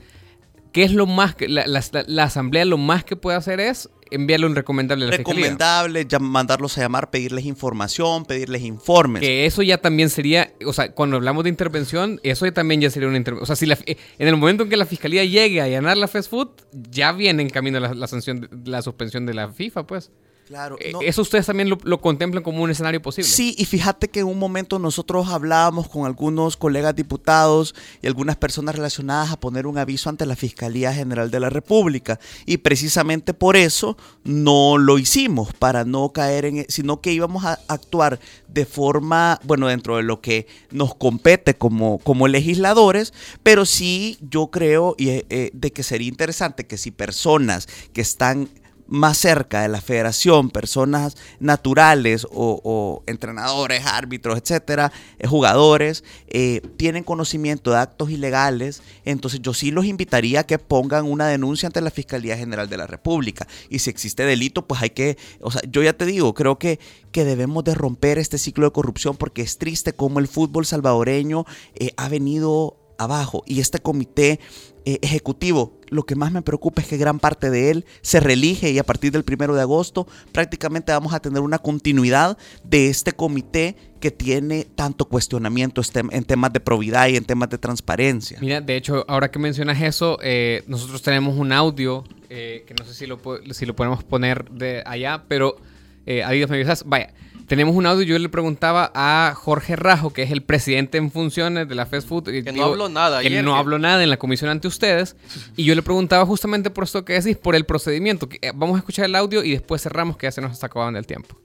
¿Qué 0.72 0.84
es 0.84 0.94
lo 0.94 1.06
más 1.06 1.36
que 1.36 1.50
la, 1.50 1.66
la, 1.68 2.24
asamblea 2.24 2.64
lo 2.66 2.78
más 2.78 3.04
que 3.04 3.16
puede 3.16 3.38
hacer 3.38 3.60
es 3.60 3.90
enviarle 4.10 4.46
un 4.46 4.56
recomendable 4.56 5.06
a 5.06 5.10
la 5.10 5.18
Recomendable, 5.18 6.08
mandarlos 6.20 6.78
a 6.78 6.82
llamar, 6.82 7.10
pedirles 7.10 7.46
información, 7.46 8.26
pedirles 8.26 8.62
informes. 8.62 9.22
Que 9.22 9.46
eso 9.46 9.64
ya 9.64 9.80
también 9.80 10.10
sería, 10.10 10.54
o 10.66 10.72
sea, 10.72 10.92
cuando 10.92 11.18
hablamos 11.18 11.44
de 11.44 11.50
intervención, 11.50 12.20
eso 12.24 12.46
ya 12.46 12.54
también 12.54 12.80
ya 12.82 12.90
sería 12.90 13.10
una 13.10 13.18
intervención. 13.18 13.44
O 13.44 13.48
sea, 13.48 13.56
si 13.56 13.66
la, 13.66 13.78
en 13.86 14.28
el 14.28 14.38
momento 14.38 14.64
en 14.64 14.70
que 14.70 14.78
la 14.78 14.86
fiscalía 14.86 15.26
llegue 15.26 15.60
a 15.62 15.66
allanar 15.66 15.98
la 15.98 16.08
fast 16.08 16.30
food, 16.30 16.50
ya 16.90 17.12
viene 17.12 17.42
en 17.42 17.50
camino 17.50 17.80
la, 17.80 17.94
la 17.94 18.08
sanción, 18.08 18.50
la 18.66 18.82
suspensión 18.82 19.26
de 19.26 19.34
la 19.34 19.52
FIFA, 19.52 19.88
pues. 19.88 20.12
Claro. 20.48 20.76
Eh, 20.80 20.94
¿Eso 21.02 21.22
ustedes 21.22 21.46
también 21.46 21.70
lo, 21.70 22.02
contemplan 22.02 22.44
como 22.44 22.64
un 22.64 22.70
escenario 22.70 23.02
posible? 23.02 23.30
Sí, 23.30 23.56
y 23.58 23.66
fíjate 23.66 24.10
que 24.10 24.22
en 24.22 24.28
un 24.28 24.38
momento 24.38 24.80
nosotros 24.80 25.30
hablábamos 25.30 25.88
con 25.88 26.06
algunos 26.06 26.58
colegas 26.58 26.96
diputados 26.96 27.74
y 28.02 28.08
algunas 28.08 28.36
personas 28.36 28.76
relacionadas 28.76 29.32
a 29.32 29.40
poner 29.40 29.66
un 29.66 29.78
aviso 29.78 30.10
ante 30.10 30.26
la 30.26 30.36
Fiscalía 30.36 30.94
General 30.94 31.32
de 31.32 31.40
la 31.40 31.50
República. 31.50 32.20
Y 32.46 32.58
precisamente 32.58 33.34
por 33.34 33.56
eso 33.56 33.98
no 34.24 34.78
lo 34.78 35.00
hicimos, 35.00 35.54
para 35.54 35.86
no 35.86 36.10
caer 36.10 36.46
en, 36.46 36.58
e, 36.60 36.66
sino 36.70 37.02
que 37.02 37.14
íbamos 37.14 37.46
a 37.46 37.60
actuar 37.68 38.20
de 38.48 38.66
forma, 38.66 39.40
bueno, 39.44 39.68
dentro 39.68 39.98
de 39.98 40.04
lo 40.04 40.22
que 40.22 40.48
nos 40.72 40.96
compete 40.96 41.54
como, 41.54 42.00
como 42.00 42.28
legisladores, 42.28 43.14
pero 43.44 43.66
sí 43.66 44.18
yo 44.22 44.48
creo 44.48 44.96
y, 44.98 45.10
eh, 45.10 45.52
de 45.54 45.72
que 45.72 45.84
sería 45.84 46.10
interesante 46.10 46.66
que 46.66 46.78
si 46.78 46.92
personas 46.92 47.68
que 47.94 48.02
están 48.02 48.50
más 48.92 49.18
cerca 49.18 49.62
de 49.62 49.70
la 49.70 49.80
federación, 49.80 50.50
personas 50.50 51.16
naturales 51.40 52.28
o, 52.30 53.04
entrenadores, 53.08 53.86
árbitros, 53.86 54.38
etcétera, 54.38 54.92
eh, 55.18 55.28
jugadores, 55.28 56.04
eh, 56.28 56.62
tienen 56.76 57.06
conocimiento 57.06 57.72
de 57.72 57.78
actos 57.78 58.12
ilegales, 58.12 58.84
entonces 59.06 59.42
yo 59.42 59.54
sí 59.54 59.72
los 59.72 59.86
invitaría 59.86 60.42
a 60.42 60.44
que 60.44 60.60
pongan 60.60 61.06
una 61.06 61.28
denuncia 61.28 61.68
ante 61.68 61.80
la 61.80 61.90
Fiscalía 61.90 62.36
General 62.36 62.70
de 62.70 62.78
la 62.78 62.86
República. 62.86 63.48
Y 63.70 63.80
si 63.80 63.90
existe 63.90 64.26
delito, 64.26 64.68
pues 64.68 64.82
hay 64.82 64.90
que, 64.90 65.18
o 65.40 65.52
sea, 65.52 65.62
yo 65.70 65.82
ya 65.82 65.94
te 65.94 66.06
digo, 66.06 66.34
creo 66.34 66.60
que, 66.60 66.78
que 67.14 67.24
debemos 67.24 67.64
de 67.64 67.76
romper 67.76 68.18
este 68.18 68.38
ciclo 68.38 68.66
de 68.66 68.74
corrupción 68.74 69.16
porque 69.16 69.42
es 69.42 69.58
triste 69.58 69.94
cómo 69.94 70.20
el 70.20 70.28
fútbol 70.28 70.66
salvadoreño 70.66 71.46
eh, 71.76 71.94
ha 71.96 72.10
venido 72.10 72.81
abajo 73.04 73.44
y 73.46 73.60
este 73.60 73.80
comité 73.80 74.40
eh, 74.86 74.98
ejecutivo, 75.02 75.80
lo 75.90 76.04
que 76.04 76.16
más 76.16 76.32
me 76.32 76.42
preocupa 76.42 76.82
es 76.82 76.88
que 76.88 76.98
gran 76.98 77.20
parte 77.20 77.50
de 77.50 77.70
él 77.70 77.86
se 78.02 78.20
reelige 78.20 78.72
y 78.72 78.80
a 78.80 78.84
partir 78.84 79.12
del 79.12 79.24
primero 79.24 79.54
de 79.54 79.62
agosto 79.62 80.08
prácticamente 80.32 80.92
vamos 80.92 81.14
a 81.14 81.20
tener 81.20 81.42
una 81.42 81.60
continuidad 81.60 82.38
de 82.64 82.90
este 82.90 83.12
comité 83.12 83.76
que 84.00 84.10
tiene 84.10 84.66
tanto 84.76 85.06
cuestionamiento 85.06 85.82
en 86.12 86.24
temas 86.24 86.52
de 86.54 86.60
probidad 86.60 87.08
y 87.10 87.18
en 87.18 87.26
temas 87.26 87.50
de 87.50 87.58
transparencia. 87.58 88.40
Mira, 88.42 88.60
de 88.60 88.76
hecho, 88.76 89.06
ahora 89.08 89.30
que 89.30 89.38
mencionas 89.38 89.82
eso, 89.82 90.18
eh, 90.24 90.64
nosotros 90.68 91.02
tenemos 91.02 91.38
un 91.38 91.52
audio 91.52 92.04
eh, 92.30 92.64
que 92.66 92.74
no 92.74 92.86
sé 92.86 92.94
si 92.94 93.06
lo, 93.06 93.20
si 93.52 93.66
lo 93.66 93.76
podemos 93.76 94.04
poner 94.04 94.50
de 94.50 94.82
allá, 94.86 95.26
pero 95.28 95.58
eh, 96.06 96.24
Adidas 96.24 96.50
me 96.50 96.56
avisas, 96.56 96.84
vaya. 96.86 97.14
Tenemos 97.52 97.76
un 97.76 97.86
audio, 97.86 98.06
yo 98.06 98.18
le 98.18 98.30
preguntaba 98.30 98.94
a 98.96 99.34
Jorge 99.36 99.76
Rajo, 99.76 100.14
que 100.14 100.24
es 100.24 100.32
el 100.32 100.42
presidente 100.42 100.98
en 100.98 101.12
funciones 101.12 101.68
de 101.68 101.76
la 101.76 101.86
Fast 101.86 102.08
Food. 102.08 102.24
Que 102.24 102.50
no 102.54 102.64
habló 102.64 102.88
nada. 102.88 103.22
Que 103.22 103.44
no 103.44 103.58
habló 103.58 103.78
nada 103.78 104.02
en 104.02 104.10
la 104.10 104.16
comisión 104.16 104.50
ante 104.50 104.70
ustedes. 104.70 105.18
Y 105.58 105.66
yo 105.66 105.76
le 105.76 105.82
preguntaba 105.82 106.26
justamente 106.26 106.70
por 106.70 106.86
esto 106.86 107.04
que 107.04 107.12
decís, 107.12 107.36
por 107.36 107.58
el 107.58 107.66
procedimiento. 107.66 108.30
Eh, 108.42 108.54
vamos 108.56 108.76
a 108.76 108.78
escuchar 108.78 109.04
el 109.04 109.16
audio 109.16 109.44
y 109.44 109.52
después 109.52 109.82
cerramos, 109.82 110.16
que 110.16 110.28
ya 110.28 110.32
se 110.32 110.40
nos 110.40 110.54
está 110.54 110.68
acabando 110.68 110.98
el 110.98 111.06
tiempo. 111.06 111.36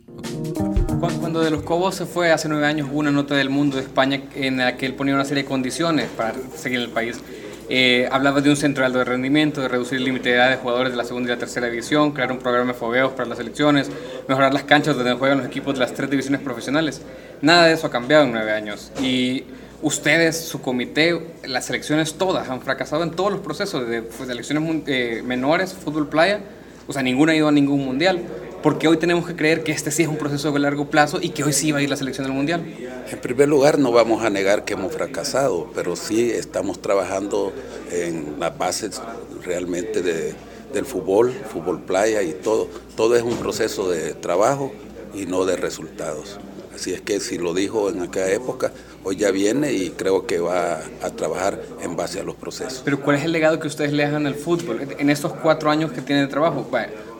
Cuando 1.01 1.41
de 1.41 1.51
los 1.51 1.65
Cobos 1.65 1.97
se 1.97 2.07
fue 2.07 2.31
hace 2.31 2.49
nueve 2.49 2.67
años, 2.67 2.87
hubo 2.89 3.01
una 3.01 3.11
nota 3.11 3.35
del 3.35 3.51
mundo 3.51 3.77
de 3.77 3.83
España 3.83 4.23
en 4.37 4.59
la 4.59 4.77
que 4.77 4.87
él 4.87 4.95
ponía 4.95 5.13
una 5.13 5.25
serie 5.25 5.43
de 5.43 5.49
condiciones 5.49 6.09
para 6.17 6.35
seguir 6.55 6.79
en 6.79 6.85
el 6.85 6.91
país. 6.91 7.21
Eh, 7.69 8.09
hablaba 8.13 8.41
de 8.41 8.51
un 8.51 8.57
centro 8.57 8.83
de 8.83 8.87
alto 8.87 9.03
rendimiento, 9.05 9.61
de 9.61 9.69
reducir 9.69 9.99
el 9.99 10.05
límite 10.05 10.29
de 10.29 10.37
edad 10.37 10.51
de 10.51 10.57
jugadores 10.57 10.93
de 10.93 10.97
la 10.97 11.05
segunda 11.05 11.31
y 11.31 11.35
la 11.35 11.39
tercera 11.39 11.67
división, 11.67 12.13
crear 12.13 12.31
un 12.31 12.39
programa 12.39 12.73
de 12.73 12.79
fogueos 12.79 13.13
para 13.13 13.29
las 13.29 13.39
selecciones, 13.39 13.91
mejorar 14.29 14.55
las 14.55 14.63
canchas 14.63 14.95
donde 14.95 15.15
juegan 15.15 15.39
los 15.39 15.47
equipos 15.49 15.75
de 15.75 15.81
las 15.81 15.93
tres 15.93 16.09
divisiones 16.09 16.41
profesionales. 16.41 17.03
Nada 17.43 17.67
de 17.67 17.73
eso 17.73 17.89
ha 17.89 17.91
cambiado 17.91 18.25
en 18.25 18.33
nueve 18.33 18.53
años. 18.53 18.93
Y 19.03 19.45
ustedes, 19.83 20.41
su 20.41 20.63
comité, 20.63 21.21
las 21.45 21.67
selecciones 21.67 22.15
todas 22.15 22.49
han 22.49 22.61
fracasado 22.61 23.03
en 23.03 23.11
todos 23.11 23.33
los 23.33 23.41
procesos 23.41 23.89
de 23.89 24.05
selecciones 24.27 24.83
eh, 24.87 25.23
menores, 25.25 25.75
fútbol 25.75 26.09
playa. 26.09 26.41
O 26.87 26.93
sea, 26.93 27.03
ninguna 27.03 27.33
ha 27.33 27.35
ido 27.35 27.49
a 27.49 27.53
ningún 27.53 27.85
mundial 27.85 28.21
porque 28.67 28.89
hoy 28.89 28.97
tenemos 28.97 29.25
que 29.25 29.37
creer 29.37 29.63
que 29.63 29.71
este 29.71 29.93
sí 29.93 30.03
es 30.03 30.09
un 30.09 30.17
proceso 30.17 30.51
de 30.51 30.59
largo 30.59 30.91
plazo 30.91 31.21
y 31.23 31.29
que 31.29 31.45
hoy 31.45 31.53
sí 31.53 31.71
va 31.71 31.79
a 31.79 31.83
ir 31.83 31.89
la 31.89 31.95
selección 31.95 32.27
del 32.27 32.35
Mundial? 32.35 32.65
En 33.09 33.21
primer 33.21 33.49
lugar, 33.49 33.79
no 33.79 33.93
vamos 33.93 34.25
a 34.25 34.29
negar 34.29 34.65
que 34.65 34.75
hemos 34.75 34.93
fracasado, 34.93 35.71
pero 35.73 35.95
sí 35.95 36.33
estamos 36.33 36.83
trabajando 36.83 37.53
en 37.93 38.41
las 38.41 38.59
bases 38.59 39.01
realmente 39.45 40.03
del 40.03 40.85
fútbol, 40.85 41.33
fútbol 41.49 41.83
playa 41.83 42.23
y 42.23 42.33
todo. 42.33 42.69
Todo 42.97 43.15
es 43.15 43.23
un 43.23 43.37
proceso 43.37 43.89
de 43.89 44.15
trabajo 44.15 44.73
y 45.15 45.27
no 45.27 45.45
de 45.45 45.55
resultados. 45.55 46.41
Así 46.75 46.93
es 46.93 47.01
que 47.01 47.21
si 47.21 47.39
lo 47.39 47.55
dijo 47.55 47.89
en 47.89 48.03
aquella 48.03 48.33
época, 48.33 48.73
hoy 49.05 49.15
ya 49.15 49.31
viene 49.31 49.75
y 49.75 49.91
creo 49.91 50.27
que 50.27 50.41
va 50.41 50.81
a 51.03 51.11
trabajar 51.11 51.63
en 51.83 51.95
base 51.95 52.19
a 52.19 52.25
los 52.25 52.35
procesos. 52.35 52.83
Pero 52.85 53.01
¿cuál 53.01 53.15
es 53.15 53.23
el 53.23 53.31
legado 53.31 53.61
que 53.61 53.69
ustedes 53.69 53.93
le 53.93 54.05
dejan 54.05 54.27
al 54.27 54.35
fútbol 54.35 54.89
en 54.99 55.09
estos 55.09 55.35
cuatro 55.35 55.71
años 55.71 55.93
que 55.93 56.01
tiene 56.01 56.23
de 56.23 56.27
trabajo? 56.27 56.67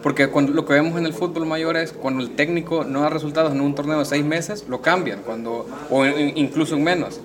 Porque 0.07 0.29
cuando, 0.29 0.53
lo 0.53 0.65
que 0.65 0.73
vemos 0.73 0.97
en 0.97 1.05
el 1.05 1.13
fútbol 1.13 1.47
mayor 1.47 1.77
es 1.77 1.91
cuando 1.91 2.23
el 2.23 2.37
técnico 2.37 2.85
no 2.85 3.01
da 3.01 3.09
resultados 3.09 3.53
en 3.53 3.61
un 3.61 3.75
torneo 3.75 3.99
de 3.99 4.05
seis 4.05 4.25
meses, 4.25 4.65
lo 4.69 4.81
cambian, 4.81 5.23
cuando, 5.27 5.67
o 5.91 6.07
incluso 6.07 6.77
en 6.77 6.85
menos. 6.85 7.21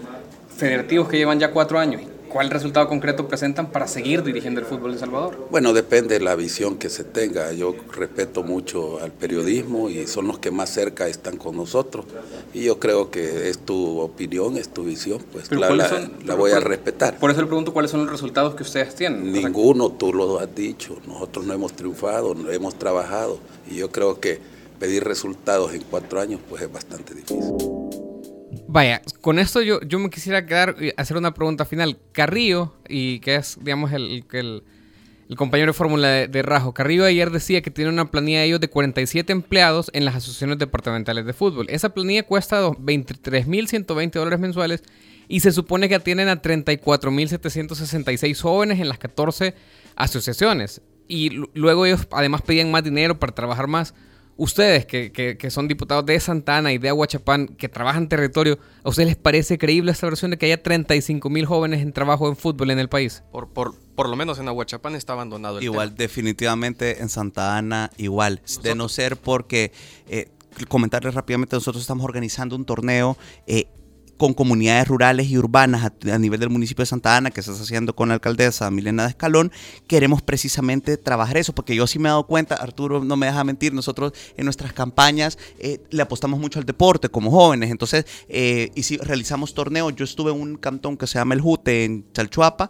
Federativos 0.57 1.07
que 1.07 1.17
llevan 1.17 1.39
ya 1.39 1.51
cuatro 1.51 1.77
años 1.77 2.01
¿Cuál 2.31 2.49
resultado 2.49 2.87
concreto 2.87 3.27
presentan 3.27 3.71
para 3.71 3.87
seguir 3.87 4.23
dirigiendo 4.23 4.61
el 4.61 4.65
fútbol 4.65 4.93
de 4.93 4.99
Salvador? 4.99 5.47
Bueno, 5.51 5.73
depende 5.73 6.17
de 6.17 6.23
la 6.23 6.35
visión 6.35 6.77
que 6.77 6.89
se 6.89 7.03
tenga. 7.03 7.51
Yo 7.51 7.75
respeto 7.93 8.41
mucho 8.41 8.99
al 9.01 9.11
periodismo 9.11 9.89
y 9.89 10.07
son 10.07 10.27
los 10.27 10.39
que 10.39 10.49
más 10.49 10.69
cerca 10.69 11.09
están 11.09 11.35
con 11.35 11.57
nosotros. 11.57 12.05
Y 12.53 12.63
yo 12.63 12.79
creo 12.79 13.11
que 13.11 13.49
es 13.49 13.57
tu 13.57 13.99
opinión, 13.99 14.55
es 14.55 14.69
tu 14.69 14.85
visión, 14.85 15.21
pues 15.33 15.51
la, 15.51 15.69
la, 16.25 16.35
voy 16.35 16.51
a 16.51 16.61
respetar. 16.61 17.17
Por 17.19 17.31
eso 17.31 17.41
le 17.41 17.47
pregunto 17.47 17.73
cuáles 17.73 17.91
son 17.91 18.01
los 18.01 18.11
resultados 18.11 18.55
que 18.55 18.63
ustedes 18.63 18.95
tienen. 18.95 19.29
Ninguno, 19.29 19.89
tú 19.89 20.13
lo 20.13 20.39
has 20.39 20.55
dicho. 20.55 20.95
Nosotros 21.05 21.45
no 21.45 21.53
hemos 21.53 21.73
triunfado, 21.73 22.33
no 22.33 22.49
hemos 22.49 22.75
trabajado. 22.75 23.39
Y 23.69 23.75
yo 23.75 23.91
creo 23.91 24.21
que 24.21 24.39
pedir 24.79 25.03
resultados 25.03 25.73
en 25.73 25.83
cuatro 25.83 26.21
años 26.21 26.39
pues 26.47 26.61
es 26.61 26.71
bastante 26.71 27.13
difícil. 27.13 27.55
Vaya, 28.73 29.01
con 29.19 29.38
esto 29.38 29.62
yo, 29.62 29.81
yo 29.81 29.99
me 29.99 30.10
quisiera 30.10 30.45
quedar 30.45 30.77
y 30.79 30.93
hacer 30.95 31.17
una 31.17 31.34
pregunta 31.34 31.65
final. 31.65 31.97
Carrillo, 32.13 32.73
y 32.88 33.19
que 33.19 33.36
es, 33.36 33.57
digamos, 33.62 33.91
el, 33.91 34.23
el, 34.31 34.63
el 35.27 35.36
compañero 35.36 35.71
de 35.71 35.73
fórmula 35.73 36.07
de, 36.07 36.41
Rajo, 36.41 36.73
Carrillo 36.73 37.03
ayer 37.03 37.31
decía 37.31 37.62
que 37.62 37.69
tiene 37.69 37.89
una 37.89 38.10
planilla 38.10 38.39
de 38.39 38.45
ellos 38.45 38.62
de 38.62 38.69
47 38.69 39.34
empleados 39.34 39.91
en 39.93 40.05
las 40.05 40.15
asociaciones 40.15 40.57
departamentales 40.57 41.25
de 41.25 41.34
fútbol. 41.34 41.65
Esa 41.69 41.93
planilla 41.93 42.23
cuesta 42.23 42.62
23.120 42.62 44.12
dólares 44.13 44.39
mensuales 44.39 44.84
y 45.27 45.41
se 45.41 45.51
supone 45.51 45.89
que 45.89 45.95
atienden 45.95 46.29
a 46.29 46.41
34.766 46.41 48.39
jóvenes 48.39 48.79
en 48.79 48.88
las 48.88 48.99
14 48.99 49.53
asociaciones. 49.97 50.81
Y 51.10 51.31
luego 51.55 51.86
ellos 51.86 52.07
además 52.12 52.41
pedían 52.41 52.71
más 52.71 52.86
dinero 52.86 53.19
para 53.19 53.36
trabajar 53.36 53.67
más 53.67 53.93
ustedes 54.37 54.85
que, 54.85 55.11
que, 55.11 55.49
son 55.51 55.67
diputados 55.67 56.05
de 56.05 56.19
Santana 56.19 56.73
y 56.73 56.77
de 56.77 56.89
Aguachapán, 56.89 57.47
que 57.47 57.69
trabajan 57.69 58.09
territorio, 58.09 58.59
¿a 58.83 58.89
ustedes 58.89 59.09
les 59.09 59.17
parece 59.17 59.57
creíble 59.57 59.91
esta 59.91 60.07
versión 60.07 60.31
de 60.31 60.37
que 60.37 60.47
haya 60.47 60.61
35 60.61 61.29
mil 61.29 61.45
jóvenes 61.45 61.81
en 61.81 61.93
trabajo 61.93 62.27
en 62.27 62.35
fútbol 62.35 62.71
en 62.71 62.79
el 62.79 62.89
país? 62.89 63.23
Por, 63.31 63.49
por, 63.49 63.75
por 63.95 64.09
lo 64.09 64.15
menos 64.15 64.39
en 64.39 64.47
Aguachapán 64.47 64.95
está 64.95 65.13
abandonado 65.13 65.57
el 65.59 65.63
Igual, 65.63 65.95
definitivamente 65.95 67.01
en 67.01 67.09
Santa 67.09 67.57
Ana, 67.57 67.91
igual. 67.97 68.41
de 68.63 68.75
no 68.75 68.89
ser 68.89 69.17
porque... 69.17 69.71
Eh, 70.07 70.29
comentarles 70.67 71.13
rápidamente, 71.13 71.55
nosotros 71.55 71.81
estamos 71.81 72.03
organizando 72.03 72.57
un 72.57 72.65
torneo 72.65 73.17
eh, 73.47 73.67
con 74.21 74.36
comunidades 74.36 74.88
rurales 74.88 75.31
y 75.31 75.38
urbanas 75.39 75.84
a, 75.84 76.19
nivel 76.19 76.39
del 76.39 76.51
municipio 76.51 76.84
de 76.84 76.86
Santa 76.86 77.17
Ana, 77.17 77.31
que 77.31 77.41
se 77.41 77.49
está 77.49 77.63
haciendo 77.63 77.95
con 77.95 78.10
la 78.10 78.13
alcaldesa 78.13 78.69
Milena 78.69 79.01
de 79.01 79.10
Escalón, 79.10 79.51
queremos 79.88 80.21
precisamente 80.21 80.95
trabajar 80.97 81.38
eso, 81.38 81.55
porque 81.55 81.75
yo 81.75 81.88
sí 81.88 81.97
me 81.97 82.07
he 82.07 82.12
dado 82.12 82.27
cuenta, 82.27 82.53
Arturo 82.53 83.03
no 83.03 83.17
me 83.17 83.25
deja 83.25 83.43
mentir, 83.43 83.73
nosotros 83.73 84.13
en 84.38 84.43
nuestras 84.43 84.73
campañas 84.73 85.39
eh, 85.57 85.79
le 85.89 86.03
apostamos 86.03 86.39
mucho 86.39 86.60
al 86.60 86.65
deporte 86.65 87.10
como 87.10 87.31
jóvenes, 87.31 87.71
entonces, 87.71 88.05
eh, 88.29 88.69
y 88.75 88.84
si 88.84 88.97
realizamos 88.97 89.55
torneos, 89.55 89.95
yo 89.95 90.05
estuve 90.05 90.31
en 90.31 90.39
un 90.39 90.55
cantón 90.55 90.97
que 90.97 91.07
se 91.07 91.17
llama 91.17 91.34
El 91.34 91.41
Jute, 91.41 91.84
en 91.84 92.05
Chalchuapa, 92.13 92.69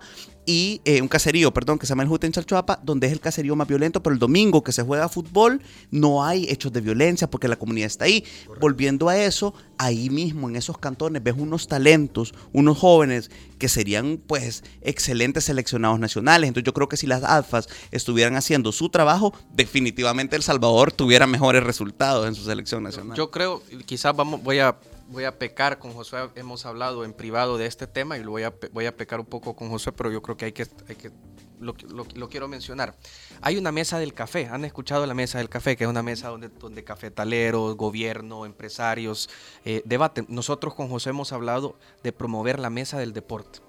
y 0.51 0.81
eh, 0.83 1.01
un 1.01 1.07
caserío, 1.07 1.53
perdón, 1.53 1.79
que 1.79 1.85
se 1.85 1.91
llama 1.91 2.03
el 2.03 2.09
Jute 2.09 2.27
en 2.27 2.33
Chalchuapa, 2.33 2.81
donde 2.83 3.07
es 3.07 3.13
el 3.13 3.21
caserío 3.21 3.55
más 3.55 3.69
violento, 3.69 4.03
pero 4.03 4.13
el 4.13 4.19
domingo 4.19 4.65
que 4.65 4.73
se 4.73 4.83
juega 4.83 5.07
fútbol 5.07 5.61
no 5.91 6.25
hay 6.25 6.45
hechos 6.49 6.73
de 6.73 6.81
violencia 6.81 7.29
porque 7.29 7.47
la 7.47 7.55
comunidad 7.55 7.87
está 7.87 8.03
ahí. 8.03 8.25
Volviendo 8.59 9.07
a 9.07 9.17
eso, 9.17 9.53
ahí 9.77 10.09
mismo 10.09 10.49
en 10.49 10.57
esos 10.57 10.77
cantones 10.77 11.23
ves 11.23 11.35
unos 11.37 11.69
talentos, 11.69 12.33
unos 12.51 12.77
jóvenes 12.77 13.31
que 13.59 13.69
serían 13.69 14.19
pues 14.27 14.65
excelentes 14.81 15.45
seleccionados 15.45 16.01
nacionales. 16.01 16.49
Entonces 16.49 16.65
yo 16.65 16.73
creo 16.73 16.89
que 16.89 16.97
si 16.97 17.07
las 17.07 17.23
ADFAS 17.23 17.69
estuvieran 17.91 18.35
haciendo 18.35 18.73
su 18.73 18.89
trabajo, 18.89 19.33
definitivamente 19.53 20.35
El 20.35 20.43
Salvador 20.43 20.91
tuviera 20.91 21.27
mejores 21.27 21.63
resultados 21.63 22.27
en 22.27 22.35
su 22.35 22.43
selección 22.43 22.83
nacional. 22.83 23.15
Yo 23.15 23.31
creo, 23.31 23.63
quizás 23.85 24.13
vamos, 24.13 24.43
voy 24.43 24.59
a 24.59 24.75
voy 25.11 25.25
a 25.25 25.37
pecar 25.37 25.77
con 25.77 25.93
Josué, 25.93 26.29
hemos 26.35 26.65
hablado 26.65 27.03
en 27.03 27.13
privado 27.13 27.57
de 27.57 27.65
este 27.65 27.85
tema 27.85 28.17
y 28.17 28.23
lo 28.23 28.31
voy 28.31 28.43
a, 28.43 28.53
voy 28.71 28.85
a 28.85 28.95
pecar 28.95 29.19
un 29.19 29.25
poco 29.25 29.55
con 29.55 29.69
Josué, 29.69 29.91
pero 29.91 30.09
yo 30.09 30.21
creo 30.21 30.37
que 30.37 30.45
hay 30.45 30.51
que, 30.53 30.65
hay 30.87 30.95
que 30.95 31.11
lo, 31.59 31.75
lo, 32.15 32.29
quiero 32.29 32.47
mencionar. 32.47 32.95
Hay 33.41 33.57
una 33.57 33.71
mesa 33.71 33.99
del 33.99 34.13
café, 34.13 34.47
han 34.47 34.65
escuchado 34.65 35.05
la 35.05 35.13
mesa 35.13 35.37
del 35.37 35.49
café, 35.49 35.75
que 35.75 35.83
es 35.83 35.89
una 35.89 36.01
mesa 36.01 36.29
donde, 36.29 36.49
donde 36.49 36.83
cafetaleros, 36.83 37.75
gobierno, 37.75 38.45
empresarios 38.45 39.29
eh, 39.65 39.81
debaten. 39.85 40.25
Nosotros 40.29 40.73
con 40.73 40.89
José 40.89 41.11
hemos 41.11 41.33
hablado 41.33 41.75
de 42.03 42.13
promover 42.13 42.59
la 42.59 42.69
mesa 42.69 42.97
del 42.97 43.13
deporte, 43.13 43.59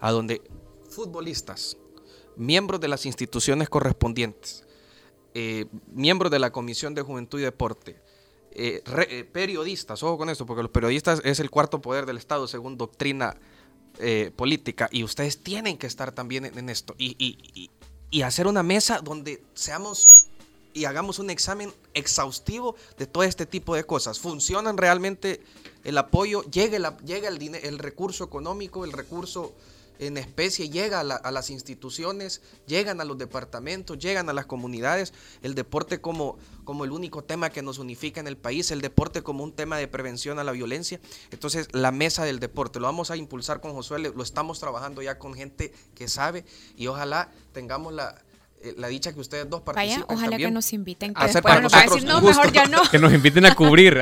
a 0.00 0.12
donde 0.12 0.40
futbolistas, 0.88 1.76
miembros 2.36 2.80
de 2.80 2.88
las 2.88 3.06
instituciones 3.06 3.68
correspondientes, 3.68 4.64
eh, 5.34 5.66
miembros 5.88 6.30
de 6.30 6.38
la 6.38 6.52
Comisión 6.52 6.94
de 6.94 7.02
Juventud 7.02 7.40
y 7.40 7.42
Deporte, 7.42 8.00
eh, 8.54 8.82
eh, 9.08 9.24
periodistas, 9.24 10.02
ojo 10.02 10.18
con 10.18 10.30
esto, 10.30 10.46
porque 10.46 10.62
los 10.62 10.70
periodistas 10.70 11.20
es 11.24 11.40
el 11.40 11.50
cuarto 11.50 11.80
poder 11.80 12.06
del 12.06 12.16
Estado 12.16 12.46
según 12.46 12.76
doctrina 12.76 13.36
eh, 13.98 14.32
política 14.34 14.88
y 14.90 15.04
ustedes 15.04 15.42
tienen 15.42 15.78
que 15.78 15.86
estar 15.86 16.12
también 16.12 16.44
en, 16.44 16.68
esto 16.68 16.94
y, 16.98 17.70
hacer 18.22 18.46
una 18.46 18.62
mesa 18.62 19.00
donde 19.00 19.42
seamos 19.54 20.26
y 20.74 20.84
hagamos 20.86 21.18
un 21.18 21.30
examen 21.30 21.72
exhaustivo 21.92 22.76
de 22.96 23.06
todo 23.06 23.22
este 23.22 23.46
tipo 23.46 23.74
de 23.74 23.84
cosas. 23.84 24.18
¿Funcionan 24.18 24.78
realmente 24.78 25.42
el 25.84 25.98
apoyo? 25.98 26.42
¿Llega 26.50 26.76
el, 26.76 26.86
llega 27.04 27.28
el, 27.28 27.54
el 27.54 27.78
recurso 27.78 28.24
económico, 28.24 28.84
el 28.84 28.92
recurso 28.92 29.54
en 30.06 30.16
especie 30.16 30.68
llega 30.68 31.00
a, 31.00 31.30
las 31.30 31.50
instituciones, 31.50 32.42
llegan 32.66 33.00
a 33.00 33.04
los 33.04 33.18
departamentos, 33.18 33.98
llegan 33.98 34.28
a 34.28 34.32
las 34.32 34.46
comunidades. 34.46 35.14
El 35.42 35.54
deporte 35.54 36.00
como, 36.00 36.38
como 36.64 36.84
el 36.84 36.90
único 36.90 37.22
tema 37.22 37.50
que 37.50 37.62
nos 37.62 37.78
unifica 37.78 38.20
en 38.20 38.26
el 38.26 38.36
país, 38.36 38.70
el 38.70 38.80
deporte 38.80 39.22
como 39.22 39.44
un 39.44 39.52
tema 39.52 39.76
de 39.76 39.86
prevención 39.86 40.38
a 40.38 40.44
la 40.44 40.52
violencia. 40.52 41.00
Entonces, 41.30 41.68
la 41.72 41.92
mesa 41.92 42.24
del 42.24 42.40
deporte, 42.40 42.80
lo 42.80 42.86
vamos 42.86 43.10
a 43.10 43.16
impulsar 43.16 43.60
con 43.60 43.74
Josué, 43.74 44.00
lo 44.00 44.22
estamos 44.22 44.58
trabajando 44.58 45.02
ya 45.02 45.18
con 45.18 45.34
gente 45.34 45.72
que 45.94 46.08
sabe 46.08 46.44
y 46.76 46.88
ojalá 46.88 47.30
tengamos 47.52 47.92
la 47.92 48.22
la 48.76 48.88
dicha 48.88 49.12
que 49.12 49.20
ustedes 49.20 49.48
dos 49.48 49.62
participen 49.62 50.02
Vaya, 50.02 50.14
ojalá 50.14 50.36
que 50.36 50.50
nos 50.50 50.72
inviten. 50.72 51.14
Que 51.14 51.38
a 51.38 51.42
para 51.42 51.60
nosotros 51.60 52.04
no, 52.04 52.20
mejor 52.20 52.52
ya 52.52 52.66
no. 52.66 52.82
Que 52.90 52.98
nos 52.98 53.12
inviten 53.12 53.46
a 53.46 53.54
cubrir. 53.54 53.98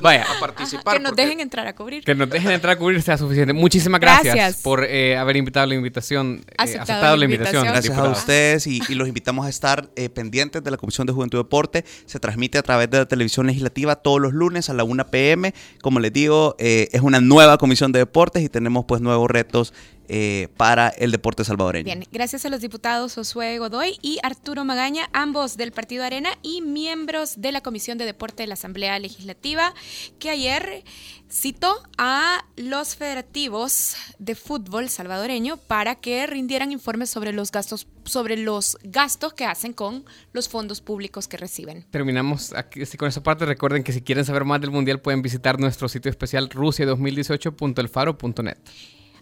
Vaya. 0.00 0.24
a 0.24 0.40
participar. 0.40 0.96
Que 0.96 1.02
nos 1.02 1.16
dejen 1.16 1.40
entrar 1.40 1.66
a 1.66 1.74
cubrir. 1.74 2.04
Que 2.04 2.14
nos 2.14 2.28
dejen 2.30 2.50
entrar 2.50 2.76
a 2.76 2.78
cubrir 2.78 3.02
sea 3.02 3.18
suficiente. 3.18 3.52
Muchísimas 3.52 4.00
gracias, 4.00 4.62
por 4.62 4.84
eh, 4.84 5.16
haber 5.16 5.36
invitado 5.36 5.66
la 5.66 5.74
invitación. 5.74 6.44
Eh, 6.48 6.54
aceptado, 6.58 7.16
la 7.16 7.24
invitación. 7.24 7.64
Gracias 7.64 7.96
a 7.96 8.08
ustedes 8.08 8.66
y, 8.66 8.80
los 8.98 9.06
invitamos 9.06 9.46
a 9.46 9.48
estar 9.48 9.88
pendientes 10.14 10.64
de 10.64 10.70
la 10.70 10.76
Comisión 10.76 11.06
de 11.06 11.12
Juventud 11.12 11.38
y 11.38 11.42
Deporte. 11.42 11.84
Se 12.06 12.18
transmite 12.18 12.58
a 12.58 12.62
través 12.62 12.90
de 12.90 12.98
la 12.98 13.06
televisión 13.06 13.46
legislativa 13.46 13.96
todos 13.96 14.20
los 14.20 14.32
lunes 14.32 14.70
a 14.70 14.74
la 14.74 14.84
1 14.84 15.06
pm. 15.10 15.54
Como 15.82 16.00
les 16.00 16.12
digo, 16.12 16.56
es 16.58 17.00
una 17.00 17.20
nueva 17.20 17.58
Comisión 17.58 17.92
de 17.92 18.00
Deportes 18.00 18.42
y 18.42 18.48
tenemos 18.48 18.84
pues 18.86 19.00
nuevos 19.00 19.30
retos 19.30 19.72
eh, 20.08 20.48
para 20.56 20.88
el 20.88 21.12
deporte 21.12 21.44
salvadoreño. 21.44 21.84
Bien, 21.84 22.04
gracias 22.10 22.46
a 22.46 22.48
los 22.48 22.60
diputados 22.60 23.14
Josué 23.14 23.58
Godoy 23.58 23.98
y 24.00 24.18
Arturo 24.22 24.64
Magaña, 24.64 25.10
ambos 25.12 25.56
del 25.56 25.70
Partido 25.70 26.04
Arena 26.04 26.30
y 26.42 26.62
miembros 26.62 27.40
de 27.40 27.52
la 27.52 27.60
Comisión 27.60 27.98
de 27.98 28.06
Deporte 28.06 28.42
de 28.42 28.46
la 28.46 28.54
Asamblea 28.54 28.98
Legislativa, 28.98 29.74
que 30.18 30.30
ayer 30.30 30.82
citó 31.30 31.74
a 31.98 32.42
los 32.56 32.96
federativos 32.96 33.96
de 34.18 34.34
fútbol 34.34 34.88
salvadoreño 34.88 35.58
para 35.58 35.96
que 35.96 36.26
rindieran 36.26 36.72
informes 36.72 37.10
sobre 37.10 37.32
los 37.32 37.52
gastos 37.52 37.86
sobre 38.04 38.38
los 38.38 38.78
gastos 38.82 39.34
que 39.34 39.44
hacen 39.44 39.74
con 39.74 40.06
los 40.32 40.48
fondos 40.48 40.80
públicos 40.80 41.28
que 41.28 41.36
reciben. 41.36 41.84
Terminamos 41.90 42.54
aquí 42.54 42.86
con 42.96 43.08
esa 43.08 43.22
parte. 43.22 43.44
Recuerden 43.44 43.84
que 43.84 43.92
si 43.92 44.00
quieren 44.00 44.24
saber 44.24 44.44
más 44.44 44.62
del 44.62 44.70
Mundial 44.70 45.00
pueden 45.00 45.20
visitar 45.20 45.60
nuestro 45.60 45.90
sitio 45.90 46.10
especial 46.10 46.48
rusia2018.elfaro.net. 46.48 48.56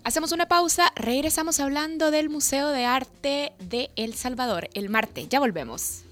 Hacemos 0.06 0.30
una 0.30 0.46
pausa, 0.46 0.92
regresamos 0.94 1.58
hablando 1.58 2.12
del 2.12 2.28
Museo 2.28 2.68
de 2.68 2.84
Arte 2.84 3.52
de 3.58 3.90
El 3.96 4.14
Salvador 4.14 4.68
el 4.74 4.88
martes. 4.88 5.28
Ya 5.28 5.40
volvemos. 5.40 6.04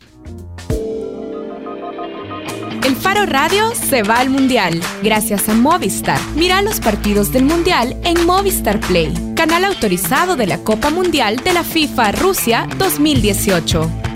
El 2.83 2.97
Faro 2.97 3.25
Radio 3.25 3.73
se 3.77 4.03
va 4.03 4.19
al 4.19 4.31
Mundial 4.31 4.81
gracias 5.01 5.49
a 5.49 5.55
Movistar. 5.55 6.19
Mira 6.35 6.61
los 6.61 6.81
partidos 6.81 7.31
del 7.31 7.45
Mundial 7.45 7.97
en 8.03 8.27
Movistar 8.27 8.81
Play, 8.81 9.15
canal 9.37 9.65
autorizado 9.65 10.35
de 10.35 10.49
la 10.49 10.59
Copa 10.59 10.91
Mundial 10.91 11.37
de 11.37 11.53
la 11.53 11.63
FIFA 11.63 12.11
Rusia 12.11 12.69
2018. 12.77 14.14